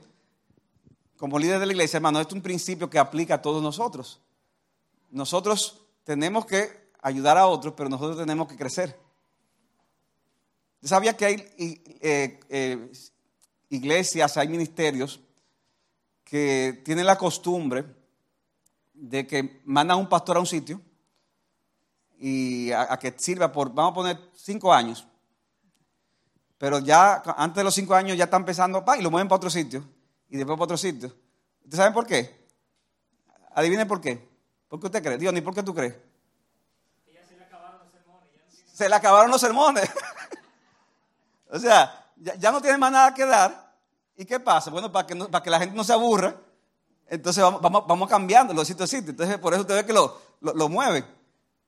[1.16, 4.20] como líder de la iglesia, hermano, es un principio que aplica a todos nosotros.
[5.10, 9.00] Nosotros tenemos que ayudar a otros, pero nosotros tenemos que crecer.
[10.76, 12.92] ¿Usted sabía que hay eh, eh,
[13.70, 15.20] iglesias, hay ministerios
[16.22, 17.86] que tienen la costumbre
[18.92, 20.80] de que mandan a un pastor a un sitio
[22.18, 25.06] y a, que sirva por, vamos a poner, cinco años.
[26.58, 29.50] Pero ya antes de los cinco años ya están empezando, y lo mueven para otro
[29.50, 29.84] sitio
[30.28, 31.08] y después para otro sitio.
[31.58, 32.46] ¿Ustedes saben por qué?
[33.54, 34.28] Adivinen por qué.
[34.68, 35.18] ¿Por qué usted cree?
[35.18, 35.94] Dios, ¿ni por qué tú crees?
[37.06, 38.30] se le acabaron los sermones.
[38.72, 39.90] Se le acabaron los sermones.
[41.50, 43.74] o sea, ya, no tiene más nada que dar.
[44.16, 44.70] ¿Y qué pasa?
[44.70, 46.34] Bueno, para que, para que la gente no se aburra,
[47.08, 49.10] entonces vamos, vamos, cambiando los sitios sitios.
[49.10, 50.68] Entonces, por eso usted ve que lo, lo, lo.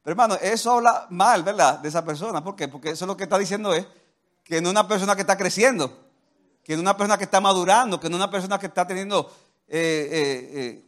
[0.03, 1.79] Pero hermano, eso habla mal, ¿verdad?
[1.79, 2.43] De esa persona.
[2.43, 2.69] ¿Por qué?
[2.69, 3.87] Porque eso lo que está diciendo es
[4.45, 6.09] que no es una persona que está creciendo
[6.69, 9.33] que no una persona que está madurando, que no una persona que está teniendo
[9.69, 10.85] eh, eh,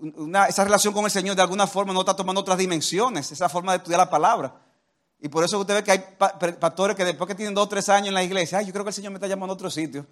[0.00, 3.48] eh, esa relación con el Señor de alguna forma no está tomando otras dimensiones, esa
[3.48, 4.54] forma de estudiar la palabra.
[5.18, 6.04] Y por eso usted ve que hay
[6.60, 8.90] pastores que después que tienen dos o tres años en la iglesia, yo creo que
[8.90, 10.06] el Señor me está llamando a otro sitio.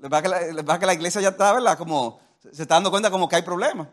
[0.00, 1.78] Les va que la, que la iglesia ya está, ¿verdad?
[1.78, 3.88] Como se está dando cuenta como que hay problemas.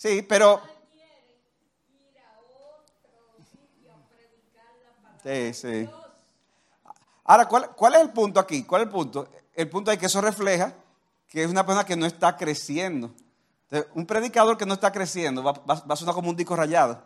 [0.00, 0.62] Sí, pero...
[5.22, 5.90] Sí, sí.
[7.24, 8.64] Ahora, ¿cuál, ¿cuál es el punto aquí?
[8.64, 9.28] ¿Cuál es el punto?
[9.52, 10.72] El punto es que eso refleja
[11.28, 13.12] que es una persona que no está creciendo.
[13.94, 17.04] un predicador que no está creciendo va, a sonar como un disco rayado.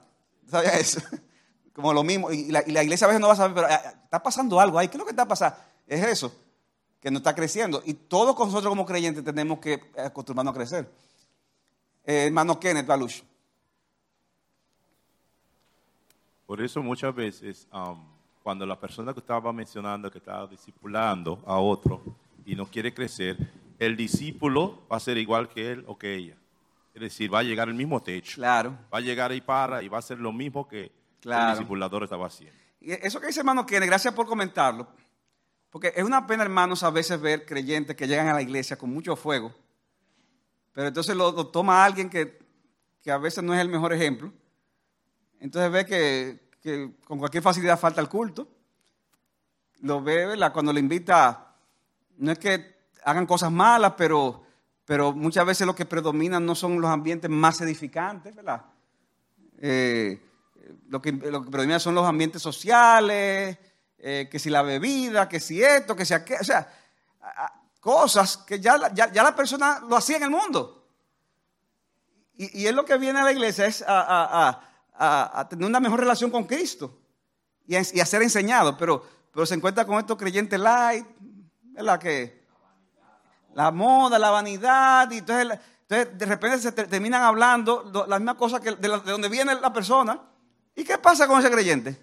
[0.49, 1.01] ¿Sabías eso?
[1.75, 2.31] Como lo mismo.
[2.31, 4.79] Y la, iglesia a veces no va a saber, pero ah, ah, está pasando algo
[4.79, 4.87] ahí.
[4.87, 5.59] ¿Qué es lo que está pasando?
[5.89, 6.33] Es eso,
[7.01, 7.83] que no está creciendo.
[7.85, 10.89] Y todos nosotros como creyentes tenemos que acostumbrarnos a crecer.
[12.05, 13.23] Eh, hermano Kenneth Baluch.
[16.47, 17.99] Por eso muchas veces, um,
[18.43, 22.03] cuando la persona que estaba mencionando, que estaba discipulando a otro
[22.45, 23.39] y no quiere crecer,
[23.79, 26.37] el discípulo va a ser igual que él o que ella.
[26.93, 28.37] Es decir, va a llegar al mismo techo.
[28.37, 28.79] Claro.
[28.93, 30.93] Va a llegar ahí para y va a hacer lo mismo que
[31.25, 32.57] el discipulador estaba haciendo.
[32.81, 34.87] Y eso que dice hermano Kenneth, gracias por comentarlo.
[35.71, 38.93] Porque es una pena, hermanos, a veces ver creyentes que llegan a la iglesia con
[38.93, 39.53] mucho fuego,
[40.75, 42.39] pero entonces lo, toma alguien que,
[43.03, 44.33] que, a veces no es el mejor ejemplo.
[45.41, 48.49] Entonces ve que, que con cualquier facilidad falta el culto.
[49.81, 50.53] Lo ve, ¿verdad?
[50.53, 51.55] Cuando le invita,
[52.19, 54.43] no es que hagan cosas malas, pero,
[54.85, 58.63] pero muchas veces lo que predominan no son los ambientes más edificantes, ¿verdad?
[59.59, 60.21] Eh,
[60.89, 63.57] lo, que, lo que predomina son los ambientes sociales,
[63.99, 66.69] eh, que si la bebida, que si esto, que si aquello, o sea,
[67.85, 70.89] cosas que ya, ya, la persona lo hacía en el mundo.
[72.35, 74.59] Y, y, es lo que viene a la iglesia, es a,
[74.97, 76.99] a tener una mejor relación con Cristo
[77.67, 81.07] y a, ser enseñado, pero, pero se encuentra con estos creyentes light,
[81.63, 81.99] ¿verdad?
[81.99, 82.45] Que,
[83.55, 88.73] la moda, la vanidad, y entonces, de repente se terminan hablando la misma cosa que
[88.73, 90.21] de, donde viene la persona.
[90.75, 92.03] ¿Y qué pasa con ese creyente?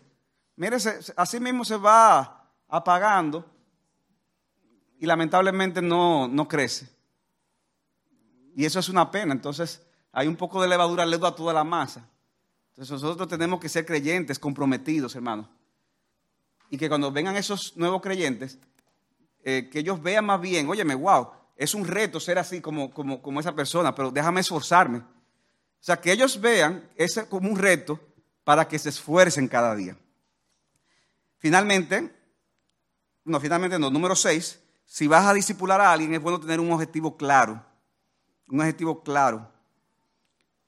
[0.56, 0.78] Mire,
[1.17, 3.46] así mismo se va apagando
[5.02, 6.88] y lamentablemente no, no crece.
[8.56, 9.34] Y eso es una pena.
[9.34, 12.08] Entonces, hay un poco de levadura leudo a toda la masa.
[12.70, 15.48] Entonces, nosotros tenemos que ser creyentes, comprometidos, hermanos.
[16.70, 18.60] Y que cuando vengan esos nuevos creyentes,
[19.44, 23.40] eh, que ellos vean más bien, óyeme, wow, es un reto ser así como, como,
[23.40, 25.00] esa persona, pero déjame esforzarme.
[25.00, 25.04] O
[25.80, 28.00] sea, que ellos vean ese como un reto
[28.44, 29.98] para que se esfuercen cada día.
[31.40, 32.14] Finalmente,
[33.24, 34.60] no, finalmente no, número seis,
[34.91, 37.63] si vas a discipular a alguien es bueno tener un objetivo claro,
[38.49, 39.49] un objetivo claro.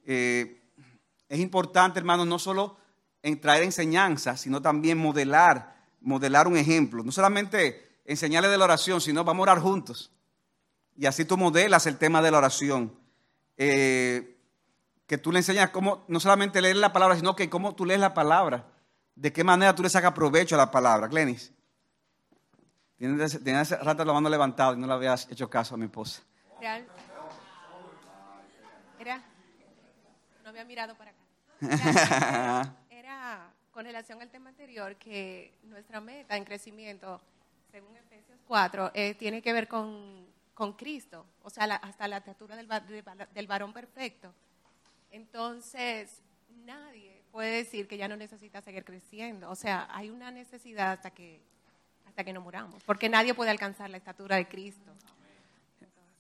[0.06, 0.64] Eh,
[1.28, 2.78] es importante, hermanos, no solo
[3.22, 7.04] en traer enseñanza, sino también modelar, modelar un ejemplo.
[7.04, 10.10] No solamente enseñarle de la oración, sino vamos a orar juntos.
[10.96, 12.98] Y así tú modelas el tema de la oración.
[13.58, 14.40] Eh,
[15.06, 18.00] que tú le enseñas cómo, no solamente leer la palabra, sino que cómo tú lees
[18.00, 18.72] la palabra.
[19.16, 21.10] De qué manera tú le sacas provecho a la palabra.
[21.10, 21.52] Glenis.
[23.56, 26.22] Hace rato la mano levantada y no le habías hecho caso a mi esposa.
[26.60, 26.86] Real.
[29.00, 29.22] Era,
[30.44, 32.76] no había mirado para acá.
[32.90, 37.20] Era, con relación al tema anterior que nuestra meta en crecimiento,
[37.72, 42.56] según Efesios 4, eh, tiene que ver con con Cristo, o sea, hasta la estatura
[42.56, 42.68] del,
[43.34, 44.34] del varón perfecto.
[45.12, 46.22] Entonces,
[46.66, 49.50] nadie puede decir que ya no necesita seguir creciendo.
[49.50, 51.42] O sea, hay una necesidad hasta que,
[52.14, 54.92] hasta que no muramos, porque nadie puede alcanzar la estatura de Cristo.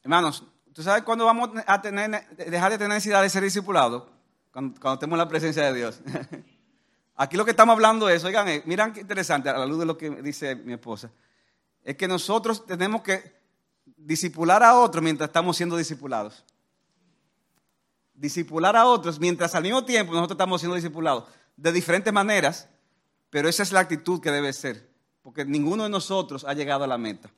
[0.02, 4.06] Hermanos, ¿tú sabes cuándo vamos a tener, dejar de tener necesidad de ser discipulados?
[4.52, 6.02] Cuando, cuando tenemos la presencia de Dios.
[7.16, 9.86] Aquí lo que estamos hablando es, oigan, eh, miran qué interesante, a la luz de
[9.86, 11.12] lo que dice mi esposa,
[11.84, 13.32] es que nosotros tenemos que
[13.96, 16.44] disipular a otros mientras estamos siendo discipulados.
[18.16, 21.26] Disipular a otros mientras al mismo tiempo nosotros estamos siendo discipulados.
[21.56, 22.68] De diferentes maneras,
[23.30, 24.92] pero esa es la actitud que debe ser.
[25.24, 27.32] Porque ninguno de nosotros ha llegado a la meta.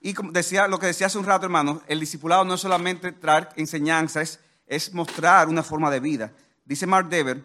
[0.00, 3.12] Y como decía, lo que decía hace un rato, hermano, el discipulado no es solamente
[3.12, 6.32] traer enseñanzas, es, mostrar una forma de vida.
[6.66, 7.42] Dice Mark Dever,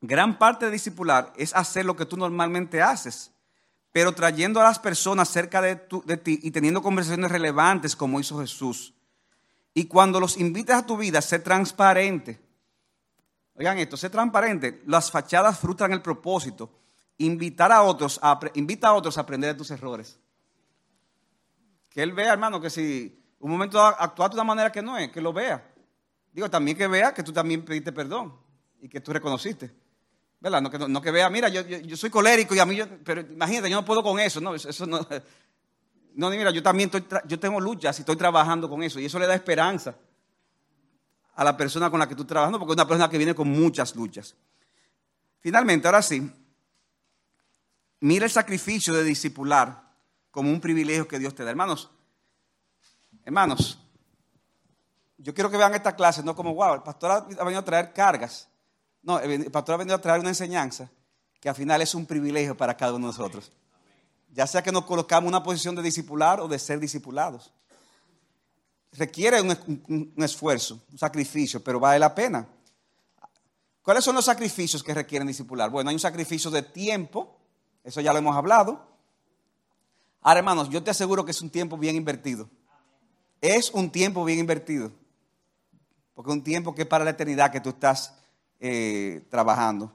[0.00, 3.30] gran parte de discipular es hacer lo que tú normalmente haces
[3.92, 5.76] pero trayendo a las personas cerca de,
[6.18, 8.94] ti y teniendo conversaciones relevantes como hizo Jesús.
[9.74, 12.38] Y cuando los invites a tu vida, sé transparente.
[13.58, 14.82] Oigan esto, sé transparente.
[14.86, 16.70] Las fachadas frustran el propósito.
[17.18, 20.16] Invitar a otros a, invita a otros a aprender de tus errores.
[21.90, 25.10] Que él vea, hermano, que si un momento actuaste de una manera que no es,
[25.10, 25.74] que lo vea.
[26.32, 28.32] Digo, también que vea que tú también pediste perdón
[28.80, 29.74] y que tú reconociste.
[30.38, 30.62] ¿Verdad?
[30.62, 33.84] No que, vea, mira, yo, soy colérico y a mí, yo, pero imagínate, yo no
[33.84, 35.00] puedo con eso, no, eso no.
[36.14, 36.90] No, mira, yo también
[37.26, 39.94] yo tengo luchas y estoy trabajando con eso y eso le da esperanza
[41.38, 43.48] a la persona con la que tú trabajas, porque es una persona que viene con
[43.48, 44.34] muchas luchas.
[45.38, 46.28] Finalmente, ahora sí,
[48.00, 49.88] mira el sacrificio de discipular
[50.32, 51.50] como un privilegio que Dios te da.
[51.50, 51.90] Hermanos,
[53.24, 53.78] hermanos,
[55.16, 57.92] yo quiero que vean esta clase, no como, wow, el pastor ha venido a traer
[57.92, 58.48] cargas.
[59.00, 60.90] No, el pastor ha venido a traer una enseñanza
[61.38, 63.52] que al final es un privilegio para cada uno de nosotros.
[64.32, 67.52] Ya sea que nos colocamos en una posición de discipular o de ser discipulados.
[68.98, 72.48] Requiere un, esfuerzo, un sacrificio, pero vale la pena.
[73.80, 75.70] ¿Cuáles son los sacrificios que requieren discipular?
[75.70, 77.38] Bueno, hay un sacrificio de tiempo,
[77.84, 78.84] eso ya lo hemos hablado.
[80.20, 82.50] Ahora, hermanos, yo te aseguro que es un tiempo bien invertido.
[83.40, 84.90] Es un tiempo bien invertido.
[86.12, 88.14] Porque es un tiempo que es para la eternidad que tú estás
[88.58, 89.92] eh, trabajando.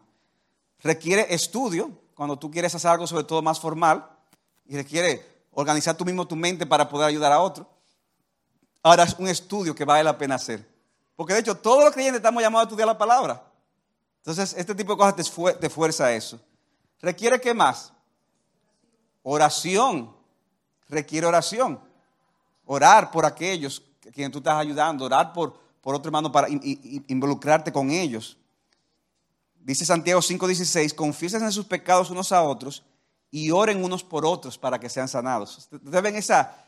[0.80, 4.10] Requiere estudio, cuando tú quieres hacer algo sobre todo más formal,
[4.66, 7.73] y requiere organizar tú mismo tu mente para poder ayudar a otro.
[8.84, 10.68] Ahora es un estudio que vale la pena hacer.
[11.16, 13.42] Porque de hecho todos los creyentes estamos llamados a estudiar la palabra.
[14.18, 16.40] Entonces este tipo de cosas te, fuerza a eso.
[17.00, 17.94] ¿Requiere qué más?
[19.22, 20.14] Oración.
[20.90, 21.80] Requiere oración.
[22.66, 25.06] Orar por aquellos a quienes tú estás ayudando.
[25.06, 28.38] Orar por, por otro hermano para involucrarte con ellos.
[29.56, 32.84] Dice Santiago 5:16, confiesen en sus pecados unos a otros
[33.32, 35.58] y oren unos por otros para que sean sanados.
[35.72, 36.63] Ustedes ven esa,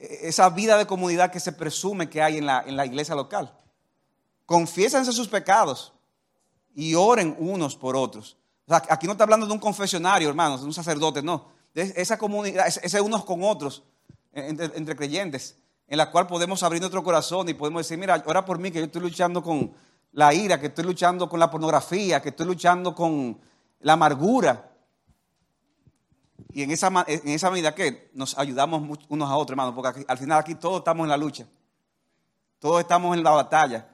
[0.00, 3.52] esa vida de comunidad que se presume que hay en la, en la iglesia local.
[4.46, 5.92] Confiésense sus pecados
[6.74, 8.36] y oren unos por otros.
[8.66, 11.48] aquí no está hablando de un confesionario, hermanos, de un sacerdote, no.
[11.74, 13.84] De esa comunidad, ese unos con otros,
[14.32, 15.56] entre, entre creyentes
[15.90, 18.78] en la cual podemos abrir nuestro corazón y podemos decir, mira, ora por mí que
[18.78, 19.72] yo estoy luchando con
[20.12, 23.36] la ira, que estoy luchando con la pornografía, que estoy luchando con
[23.80, 24.69] la amargura.
[26.52, 30.18] Y en esa, en esa medida que nos ayudamos unos a otros, hermanos, porque al
[30.18, 31.46] final aquí todos estamos en la lucha,
[32.58, 33.88] todos estamos en la batalla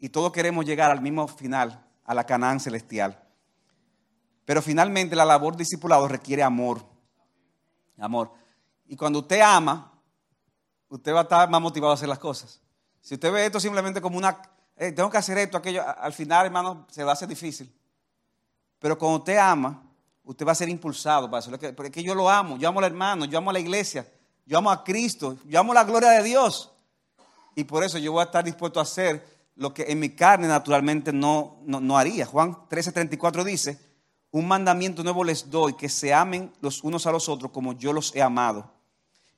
[0.00, 3.20] y todos queremos llegar al mismo final, a la Canaán celestial.
[4.44, 6.84] Pero finalmente la labor discipulado requiere amor.
[7.98, 8.32] Amor.
[8.86, 9.92] Y cuando usted ama,
[10.88, 12.60] usted va a estar más motivado a hacer las cosas.
[13.00, 14.42] Si usted ve esto simplemente como una,
[14.76, 17.74] tengo que hacer esto, aquello, al final, hermano, se va a hacer difícil.
[18.78, 19.83] Pero cuando usted ama,
[20.24, 21.74] usted va a ser impulsado para eso.
[21.74, 24.06] Porque yo lo amo, yo amo al hermano, yo amo a la iglesia,
[24.46, 26.70] yo amo a Cristo, yo amo la gloria de Dios.
[27.54, 29.24] Y por eso yo voy a estar dispuesto a hacer
[29.56, 32.26] lo que en mi carne naturalmente no, no, no haría.
[32.26, 33.78] Juan 13:34 dice,
[34.32, 37.92] un mandamiento nuevo les doy, que se amen los unos a los otros como yo
[37.92, 38.72] los he amado.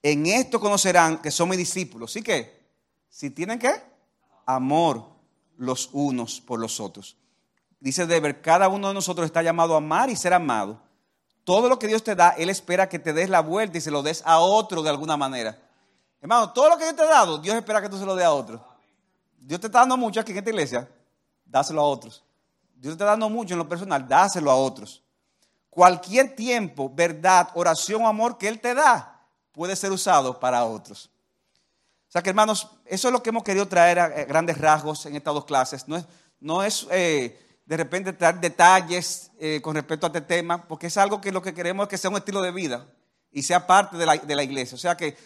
[0.02, 2.12] En esto conocerán que son mis discípulos.
[2.12, 2.64] ¿Sí que?
[3.08, 3.74] Si tienen qué?
[4.46, 5.04] Amor
[5.58, 7.16] los unos por los otros.
[7.80, 10.80] Dice Deber, cada uno de nosotros está llamado a amar y ser amado.
[11.44, 13.90] Todo lo que Dios te da, Él espera que te des la vuelta y se
[13.90, 15.56] lo des a otro de alguna manera.
[16.20, 18.24] Hermano, todo lo que Dios te ha dado, Dios espera que tú se lo des
[18.24, 18.64] a otro.
[19.38, 20.88] Dios te está dando mucho aquí en esta iglesia,
[21.44, 22.24] dáselo a otros.
[22.74, 25.02] Dios te está dando mucho en lo personal, dáselo a otros.
[25.70, 29.20] Cualquier tiempo, verdad, oración o amor que Él te da,
[29.52, 31.10] puede ser usado para otros.
[32.08, 35.14] O sea que hermanos, eso es lo que hemos querido traer a grandes rasgos en
[35.14, 35.86] estas dos clases.
[35.86, 36.06] No es,
[36.40, 40.96] no es eh, de repente traer detalles eh, con respecto a este tema, porque es
[40.96, 42.86] algo que lo que queremos es que sea un estilo de vida
[43.32, 44.76] y sea parte de la, de la iglesia.
[44.76, 45.16] O sea que,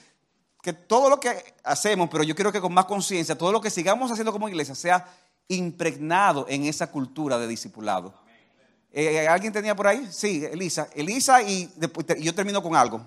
[0.63, 3.71] que todo lo que hacemos, pero yo quiero que con más conciencia, todo lo que
[3.71, 5.07] sigamos haciendo como iglesia sea
[5.49, 8.15] impregnado en esa cultura de discipulado.
[8.91, 10.09] Eh, ¿Alguien tenía por ahí?
[10.11, 10.89] Sí, Elisa.
[10.95, 11.71] Elisa y,
[12.17, 13.07] y yo termino con algo.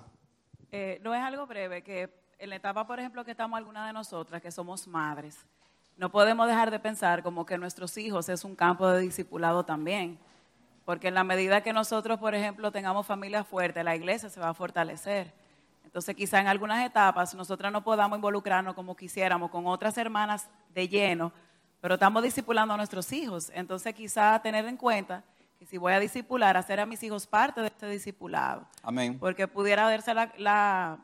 [0.70, 2.08] Eh, no es algo breve, que
[2.38, 5.36] en la etapa, por ejemplo, que estamos algunas de nosotras, que somos madres,
[5.96, 10.18] no podemos dejar de pensar como que nuestros hijos es un campo de discipulado también.
[10.84, 14.50] Porque en la medida que nosotros, por ejemplo, tengamos familia fuerte, la iglesia se va
[14.50, 15.32] a fortalecer.
[15.84, 20.88] Entonces, quizá en algunas etapas nosotras no podamos involucrarnos como quisiéramos con otras hermanas de
[20.88, 21.32] lleno,
[21.80, 23.50] pero estamos discipulando a nuestros hijos.
[23.54, 25.22] Entonces, quizá tener en cuenta
[25.60, 28.66] y si voy a discipular, hacer a mis hijos parte de este discipulado.
[28.82, 29.18] Amén.
[29.18, 30.98] Porque pudiera darse la,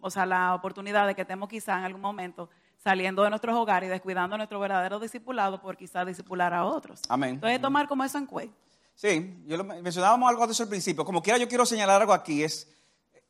[0.00, 2.50] o sea, la oportunidad de que estemos quizá en algún momento
[2.84, 7.00] saliendo de nuestros hogares y descuidando nuestro verdadero discipulado por quizá discipular a otros.
[7.08, 7.36] Amén.
[7.36, 8.54] Entonces, tomar como eso en cuenta.
[8.94, 11.04] Sí, yo lo, mencionábamos algo eso al principio.
[11.04, 12.44] Como quiera, yo quiero señalar algo aquí.
[12.44, 12.68] Es,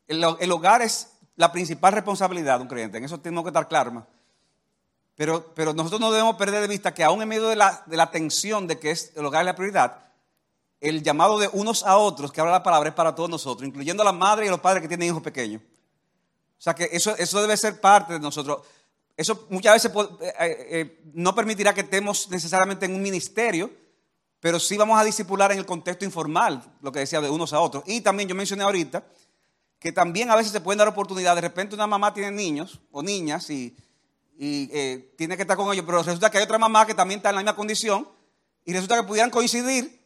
[0.07, 2.97] el, hogar es la principal responsabilidad de un creyente.
[2.97, 4.03] En eso tenemos que estar claros.
[5.15, 7.95] Pero, pero nosotros no debemos perder de vista que aún en medio de la, de
[7.95, 10.05] la tensión de que es el hogar es la prioridad,
[10.81, 14.03] el llamado de unos a otros que habla la palabra es para todos nosotros, incluyendo
[14.03, 15.61] a las madres y a los padres que tienen hijos pequeños.
[16.57, 18.59] O sea que eso, eso debe ser parte de nosotros.
[19.17, 19.91] Eso muchas veces
[20.21, 23.71] eh, eh, eh, no permitirá que estemos necesariamente en un ministerio,
[24.41, 27.61] pero sí vamos a discipular en el contexto informal, lo que decía de unos a
[27.61, 27.83] otros.
[27.87, 29.05] Y también yo mencioné ahorita
[29.79, 31.41] que también a veces se pueden dar oportunidades.
[31.41, 33.75] De repente una mamá tiene niños o niñas y,
[34.37, 37.35] tiene que estar con ellos, pero resulta que hay otra mamá que también está en
[37.35, 38.05] la misma condición
[38.65, 40.05] y resulta que pudieran coincidir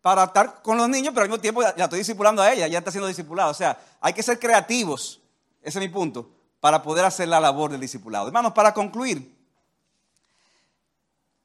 [0.00, 2.78] para estar con los niños, pero al mismo tiempo ya, estoy discipulando a ella, ya
[2.78, 3.50] está siendo discipulada.
[3.50, 5.20] O sea, hay que ser creativos,
[5.62, 8.26] ese es mi punto, para poder hacer la labor del discipulado.
[8.26, 9.34] Hermanos, para concluir,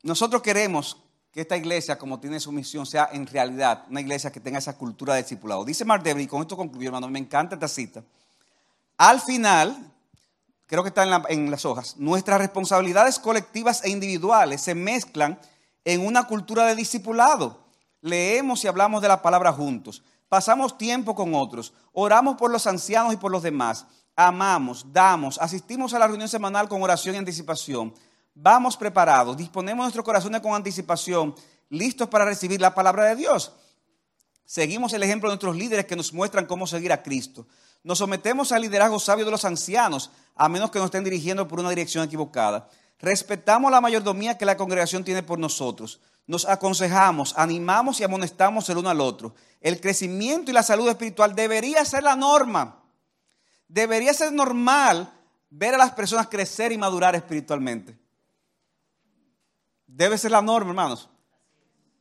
[0.03, 0.97] nosotros queremos
[1.31, 4.77] que esta iglesia, como tiene su misión, sea en realidad una iglesia que tenga esa
[4.77, 5.65] cultura de discipulado.
[5.65, 8.03] Dice Mark y con esto concluyo, hermano, me encanta esta cita.
[8.97, 9.91] Al final,
[10.65, 15.39] creo que está en las hojas, nuestras responsabilidades colectivas e individuales se mezclan
[15.83, 17.59] en una cultura de discipulado.
[18.01, 23.13] Leemos y hablamos de la palabra juntos, pasamos tiempo con otros, oramos por los ancianos
[23.13, 23.85] y por los demás,
[24.15, 27.93] amamos, damos, asistimos a la reunión semanal con oración y anticipación,
[28.33, 31.35] vamos preparados, disponemos nuestros corazones con anticipación,
[31.69, 33.51] listos para recibir la palabra de Dios.
[34.45, 37.47] Seguimos el ejemplo de nuestros líderes que nos muestran cómo seguir a Cristo.
[37.83, 41.59] Nos sometemos al liderazgo sabio de los ancianos, a menos que nos estén dirigiendo por
[41.59, 42.69] una dirección equivocada.
[42.99, 45.99] Respetamos la mayordomía que la congregación tiene por nosotros.
[46.27, 49.35] Nos aconsejamos, animamos y amonestamos el uno al otro.
[49.61, 52.84] El crecimiento y la salud espiritual debería ser la norma.
[53.75, 55.11] Debería ser normal
[55.49, 57.99] ver a las personas crecer y madurar espiritualmente.
[59.85, 61.09] Debe ser la norma, hermanos.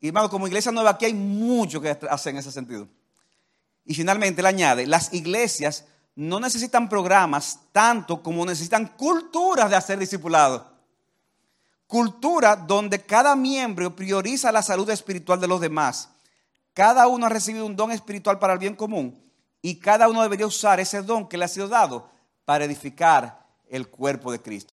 [0.00, 2.86] Y hermanos, como iglesia nueva aquí hay mucho que hacer en ese sentido.
[3.84, 9.98] Y finalmente él añade, las iglesias no necesitan programas tanto como necesitan culturas de hacer
[9.98, 10.70] discipulado.
[11.88, 16.08] Cultura donde cada miembro prioriza la salud espiritual de los demás.
[16.72, 19.23] Cada uno ha recibido un don espiritual para el bien común
[19.64, 22.10] y cada uno debería usar ese don que le ha sido dado
[22.44, 24.73] para edificar el cuerpo de Cristo.